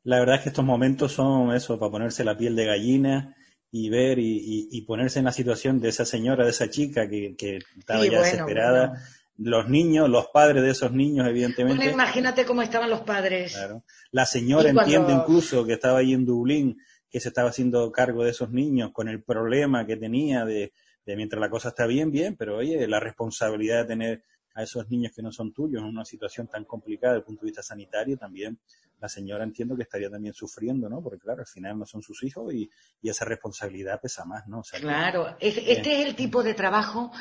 La 0.03 0.19
verdad 0.19 0.35
es 0.35 0.41
que 0.41 0.49
estos 0.49 0.65
momentos 0.65 1.13
son 1.13 1.55
eso, 1.55 1.79
para 1.79 1.89
ponerse 1.89 2.25
la 2.25 2.37
piel 2.37 2.57
de 2.57 2.65
gallina 2.65 3.37
y 3.71 3.89
ver 3.89 4.17
y, 4.19 4.81
ponerse 4.81 5.19
en 5.19 5.25
la 5.25 5.31
situación 5.31 5.79
de 5.79 5.87
esa 5.87 6.03
señora, 6.03 6.43
de 6.43 6.49
esa 6.49 6.69
chica 6.69 7.07
que, 7.07 7.37
estaba 7.77 8.05
ya 8.05 8.19
desesperada. 8.19 9.01
Los 9.37 9.69
niños, 9.69 10.09
los 10.09 10.27
padres 10.27 10.61
de 10.61 10.71
esos 10.71 10.91
niños, 10.91 11.25
evidentemente. 11.25 11.77
Bueno, 11.77 11.93
imagínate 11.93 12.43
cómo 12.43 12.63
estaban 12.63 12.89
los 12.89 13.03
padres. 13.03 13.53
Claro. 13.53 13.85
La 14.11 14.25
señora 14.25 14.69
entiende 14.69 15.13
incluso 15.13 15.65
que 15.65 15.71
estaba 15.71 15.99
ahí 15.99 16.11
en 16.11 16.25
Dublín, 16.25 16.77
que 17.09 17.21
se 17.21 17.29
estaba 17.29 17.51
haciendo 17.51 17.89
cargo 17.93 18.25
de 18.25 18.31
esos 18.31 18.51
niños 18.51 18.91
con 18.91 19.07
el 19.07 19.23
problema 19.23 19.87
que 19.87 19.95
tenía 19.95 20.43
de, 20.43 20.73
de 21.05 21.15
mientras 21.15 21.39
la 21.39 21.49
cosa 21.49 21.69
está 21.69 21.87
bien, 21.87 22.11
bien, 22.11 22.35
pero 22.35 22.57
oye, 22.57 22.85
la 22.87 22.99
responsabilidad 22.99 23.83
de 23.83 23.87
tener 23.87 24.23
a 24.57 24.63
esos 24.63 24.89
niños 24.89 25.11
que 25.15 25.21
no 25.21 25.31
son 25.31 25.53
tuyos 25.53 25.83
en 25.83 25.87
una 25.87 26.03
situación 26.03 26.47
tan 26.47 26.65
complicada 26.65 27.13
desde 27.13 27.19
el 27.19 27.25
punto 27.25 27.41
de 27.41 27.51
vista 27.51 27.61
sanitario, 27.61 28.17
también 28.17 28.57
la 28.99 29.07
señora 29.07 29.43
entiendo 29.43 29.75
que 29.75 29.83
estaría 29.83 30.09
también 30.09 30.33
sufriendo, 30.33 30.89
¿no? 30.89 30.99
Porque 31.03 31.19
claro, 31.19 31.41
al 31.41 31.47
final 31.47 31.77
no 31.77 31.85
son 31.85 32.01
sus 32.01 32.23
hijos 32.23 32.51
y, 32.51 32.67
esa 33.03 33.23
responsabilidad 33.23 34.01
pesa 34.01 34.25
más, 34.25 34.47
¿no? 34.47 34.63
claro, 34.81 35.37
este 35.39 36.01
es 36.01 36.07
el 36.07 36.15
tipo 36.15 36.43
de 36.43 36.55
trabajo 36.55 37.11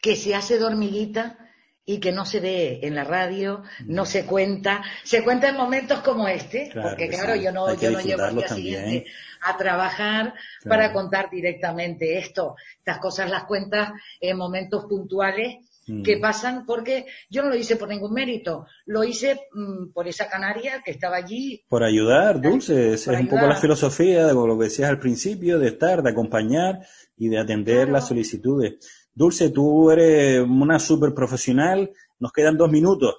que 0.00 0.16
se 0.16 0.34
hace 0.34 0.56
dormidita 0.56 1.36
y 1.84 1.98
que 1.98 2.12
no 2.12 2.24
se 2.24 2.40
ve 2.40 2.78
en 2.82 2.94
la 2.94 3.04
radio, 3.04 3.62
no 3.86 4.06
se 4.06 4.24
cuenta, 4.24 4.82
se 5.02 5.22
cuenta 5.22 5.48
en 5.48 5.56
momentos 5.56 6.00
como 6.00 6.28
este, 6.28 6.70
porque 6.80 7.08
claro, 7.08 7.34
yo 7.34 7.52
no, 7.52 7.74
yo 7.74 7.90
no 7.90 8.00
llevo 8.00 8.22
al 8.22 8.36
día 8.36 8.48
siguiente 8.48 9.06
a 9.42 9.56
trabajar 9.58 10.32
para 10.66 10.92
contar 10.94 11.28
directamente 11.28 12.16
esto. 12.16 12.54
Estas 12.78 12.98
cosas 12.98 13.28
las 13.28 13.44
cuentas 13.44 13.90
en 14.20 14.38
momentos 14.38 14.86
puntuales 14.86 15.56
que 16.02 16.16
mm. 16.16 16.20
pasan 16.20 16.66
porque 16.66 17.06
yo 17.28 17.42
no 17.42 17.48
lo 17.48 17.56
hice 17.56 17.76
por 17.76 17.88
ningún 17.88 18.12
mérito, 18.12 18.66
lo 18.86 19.04
hice 19.04 19.40
mm, 19.52 19.92
por 19.92 20.08
esa 20.08 20.28
canaria 20.28 20.82
que 20.84 20.90
estaba 20.90 21.16
allí. 21.16 21.64
Por 21.68 21.82
ayudar, 21.82 22.40
Dulce, 22.40 22.94
es 22.94 23.06
un 23.06 23.28
poco 23.28 23.46
la 23.46 23.56
filosofía 23.56 24.26
de 24.26 24.34
lo 24.34 24.58
que 24.58 24.64
decías 24.64 24.90
al 24.90 24.98
principio, 24.98 25.58
de 25.58 25.68
estar, 25.68 26.02
de 26.02 26.10
acompañar 26.10 26.80
y 27.16 27.28
de 27.28 27.38
atender 27.38 27.88
las 27.88 28.08
solicitudes. 28.08 28.74
Dulce, 29.12 29.50
tú 29.50 29.90
eres 29.90 30.40
una 30.40 30.78
súper 30.78 31.14
profesional, 31.14 31.90
nos 32.18 32.32
quedan 32.32 32.56
dos 32.56 32.70
minutos. 32.70 33.14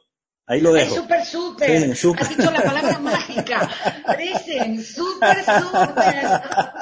Ahí 0.48 0.62
lo 0.62 0.74
dejo. 0.74 0.94
Es 0.94 1.02
súper, 1.02 1.96
súper. 1.96 2.22
Has 2.22 2.38
dicho 2.38 2.52
la 2.52 2.62
palabra 2.62 3.00
mágica. 3.00 3.70
Present, 4.06 4.80
súper, 4.80 5.44
súper, 5.44 6.28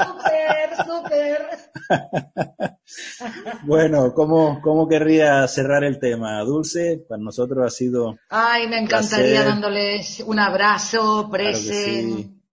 súper, 0.05 0.69
súper. 0.85 1.47
Bueno, 3.63 4.13
¿cómo, 4.13 4.59
¿cómo 4.61 4.87
querría 4.87 5.47
cerrar 5.47 5.83
el 5.83 5.99
tema? 5.99 6.39
Dulce, 6.41 7.03
para 7.07 7.21
nosotros 7.21 7.65
ha 7.65 7.69
sido... 7.69 8.17
Ay, 8.29 8.67
me 8.67 8.77
encantaría 8.77 9.43
dándoles 9.43 10.21
un 10.25 10.39
abrazo, 10.39 11.29
Present. 11.31 12.43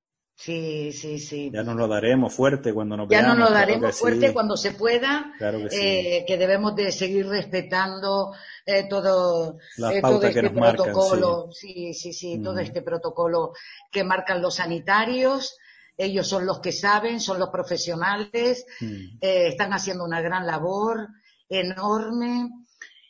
Sí, 0.40 0.90
sí, 0.92 1.18
sí. 1.18 1.50
Ya 1.52 1.62
nos 1.62 1.76
lo 1.76 1.86
daremos 1.86 2.32
fuerte 2.32 2.72
cuando 2.72 2.96
nos 2.96 3.08
veamos. 3.08 3.28
Ya 3.28 3.34
nos 3.34 3.50
lo 3.50 3.54
daremos 3.54 3.98
fuerte 3.98 4.32
cuando 4.32 4.56
se 4.56 4.70
pueda. 4.70 5.34
Claro 5.36 5.58
que, 5.58 5.68
sí. 5.68 5.76
eh, 5.78 6.24
que 6.26 6.38
debemos 6.38 6.74
de 6.74 6.92
seguir 6.92 7.26
respetando 7.26 8.32
eh, 8.64 8.88
todo, 8.88 9.58
eh, 9.92 10.00
todo 10.00 10.22
este 10.22 10.48
protocolo. 10.48 11.50
sí. 11.52 11.92
sí, 11.92 12.14
sí, 12.14 12.40
todo 12.42 12.54
mm. 12.54 12.60
este 12.60 12.80
protocolo 12.80 13.52
que 13.92 14.02
marcan 14.02 14.40
los 14.40 14.54
sanitarios. 14.54 15.58
Ellos 16.02 16.26
son 16.26 16.46
los 16.46 16.60
que 16.60 16.72
saben, 16.72 17.20
son 17.20 17.38
los 17.38 17.50
profesionales, 17.50 18.64
mm. 18.80 19.18
eh, 19.20 19.48
están 19.48 19.72
haciendo 19.72 20.04
una 20.04 20.22
gran 20.22 20.46
labor 20.46 21.08
enorme. 21.48 22.48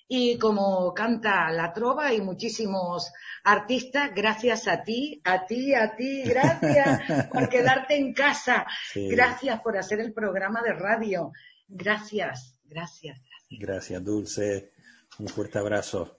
Y 0.09 0.39
como 0.39 0.93
canta 0.93 1.53
la 1.53 1.73
trova 1.73 2.13
y 2.13 2.21
muchísimos 2.21 3.13
artistas, 3.45 4.11
gracias 4.13 4.67
a 4.67 4.83
ti, 4.83 5.21
a 5.23 5.47
ti, 5.47 5.73
a 5.73 5.95
ti, 5.95 6.23
gracias 6.25 7.29
por 7.33 7.49
quedarte 7.49 7.97
en 7.97 8.13
casa, 8.13 8.67
gracias 8.93 9.61
por 9.61 9.79
hacer 9.79 10.01
el 10.01 10.13
programa 10.13 10.63
de 10.63 10.73
radio, 10.73 11.31
gracias, 11.69 12.57
gracias, 12.65 13.19
gracias. 13.19 13.61
Gracias, 13.61 14.05
Dulce, 14.05 14.73
un 15.21 15.29
fuerte 15.29 15.61
abrazo. 15.61 16.19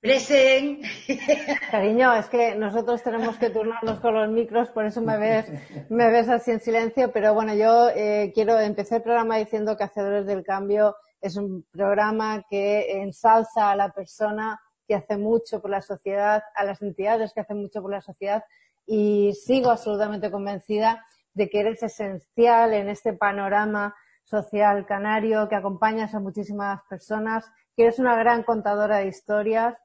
Presen. 0.00 0.80
Cariño, 1.70 2.14
es 2.14 2.26
que 2.30 2.54
nosotros 2.54 3.02
tenemos 3.02 3.36
que 3.36 3.50
turnarnos 3.50 4.00
con 4.00 4.14
los 4.14 4.30
micros, 4.30 4.70
por 4.70 4.86
eso 4.86 5.02
me 5.02 5.18
ves, 5.18 5.52
me 5.90 6.10
ves 6.10 6.26
así 6.30 6.52
en 6.52 6.60
silencio, 6.60 7.12
pero 7.12 7.34
bueno, 7.34 7.52
yo 7.52 7.90
eh, 7.90 8.32
quiero 8.34 8.58
empezar 8.58 8.98
el 8.98 9.02
programa 9.02 9.36
diciendo 9.36 9.76
que 9.76 9.84
Hacedores 9.84 10.24
del 10.24 10.42
Cambio 10.42 10.96
es 11.20 11.36
un 11.36 11.66
programa 11.70 12.46
que 12.48 13.02
ensalza 13.02 13.70
a 13.70 13.76
la 13.76 13.92
persona 13.92 14.58
que 14.88 14.94
hace 14.94 15.18
mucho 15.18 15.60
por 15.60 15.70
la 15.70 15.82
sociedad, 15.82 16.42
a 16.54 16.64
las 16.64 16.80
entidades 16.80 17.34
que 17.34 17.40
hacen 17.40 17.60
mucho 17.60 17.82
por 17.82 17.90
la 17.90 18.00
sociedad 18.00 18.42
y 18.86 19.34
sigo 19.34 19.70
absolutamente 19.70 20.30
convencida 20.30 21.04
de 21.34 21.50
que 21.50 21.60
eres 21.60 21.82
esencial 21.82 22.72
en 22.72 22.88
este 22.88 23.12
panorama 23.12 23.94
social 24.24 24.86
canario, 24.86 25.46
que 25.50 25.56
acompañas 25.56 26.14
a 26.14 26.20
muchísimas 26.20 26.80
personas, 26.88 27.44
que 27.76 27.82
eres 27.82 27.98
una 27.98 28.16
gran 28.16 28.44
contadora 28.44 28.96
de 28.98 29.08
historias 29.08 29.76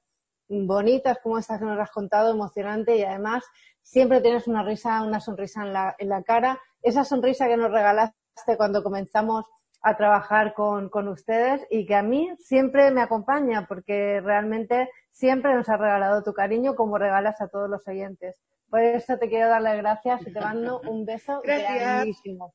bonitas 0.47 1.17
como 1.21 1.37
estas 1.37 1.59
que 1.59 1.65
nos 1.65 1.79
has 1.79 1.91
contado, 1.91 2.31
emocionante 2.31 2.95
y 2.95 3.03
además 3.03 3.43
siempre 3.81 4.21
tienes 4.21 4.47
una 4.47 4.63
risa, 4.63 5.03
una 5.03 5.19
sonrisa 5.19 5.63
en 5.63 5.73
la, 5.73 5.95
en 5.97 6.09
la 6.09 6.23
cara, 6.23 6.59
esa 6.81 7.03
sonrisa 7.03 7.47
que 7.47 7.57
nos 7.57 7.71
regalaste 7.71 8.15
cuando 8.57 8.83
comenzamos 8.83 9.45
a 9.81 9.95
trabajar 9.95 10.53
con, 10.53 10.89
con 10.89 11.07
ustedes 11.07 11.65
y 11.69 11.85
que 11.85 11.95
a 11.95 12.01
mí 12.01 12.31
siempre 12.39 12.89
me 12.91 13.01
acompaña 13.01 13.67
porque 13.67 14.19
realmente 14.21 14.89
siempre 15.11 15.53
nos 15.53 15.69
ha 15.69 15.77
regalado 15.77 16.23
tu 16.23 16.33
cariño 16.33 16.75
como 16.75 16.97
regalas 16.97 17.39
a 17.39 17.47
todos 17.47 17.69
los 17.69 17.87
oyentes. 17.87 18.41
Por 18.69 18.81
eso 18.81 19.17
te 19.17 19.29
quiero 19.29 19.47
dar 19.47 19.61
las 19.61 19.77
gracias 19.77 20.21
y 20.25 20.33
te 20.33 20.41
mando 20.41 20.81
un 20.81 21.05
beso 21.05 21.39
grandísimo. 21.43 22.53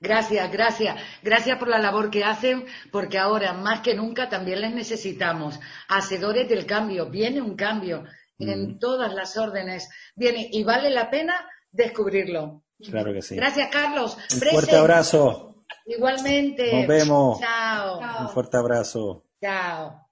Gracias, 0.00 0.50
gracias. 0.50 0.96
Gracias 1.22 1.58
por 1.58 1.68
la 1.68 1.78
labor 1.78 2.10
que 2.10 2.24
hacen, 2.24 2.64
porque 2.90 3.18
ahora 3.18 3.52
más 3.52 3.80
que 3.80 3.94
nunca 3.94 4.30
también 4.30 4.62
les 4.62 4.74
necesitamos. 4.74 5.60
Hacedores 5.88 6.48
del 6.48 6.64
cambio. 6.64 7.10
Viene 7.10 7.42
un 7.42 7.54
cambio 7.54 8.04
en 8.38 8.62
mm. 8.62 8.78
todas 8.78 9.12
las 9.12 9.36
órdenes. 9.36 9.90
Viene 10.16 10.48
y 10.50 10.64
vale 10.64 10.88
la 10.90 11.10
pena 11.10 11.34
descubrirlo. 11.70 12.62
Claro 12.90 13.12
que 13.12 13.20
sí. 13.20 13.36
Gracias, 13.36 13.68
Carlos. 13.70 14.16
Un 14.32 14.40
fuerte 14.40 14.76
abrazo. 14.76 15.64
Igualmente. 15.84 16.72
Nos 16.72 16.86
vemos. 16.86 17.40
Chao. 17.40 18.00
Un 18.22 18.28
fuerte 18.30 18.56
abrazo. 18.56 19.26
Chao. 19.40 20.09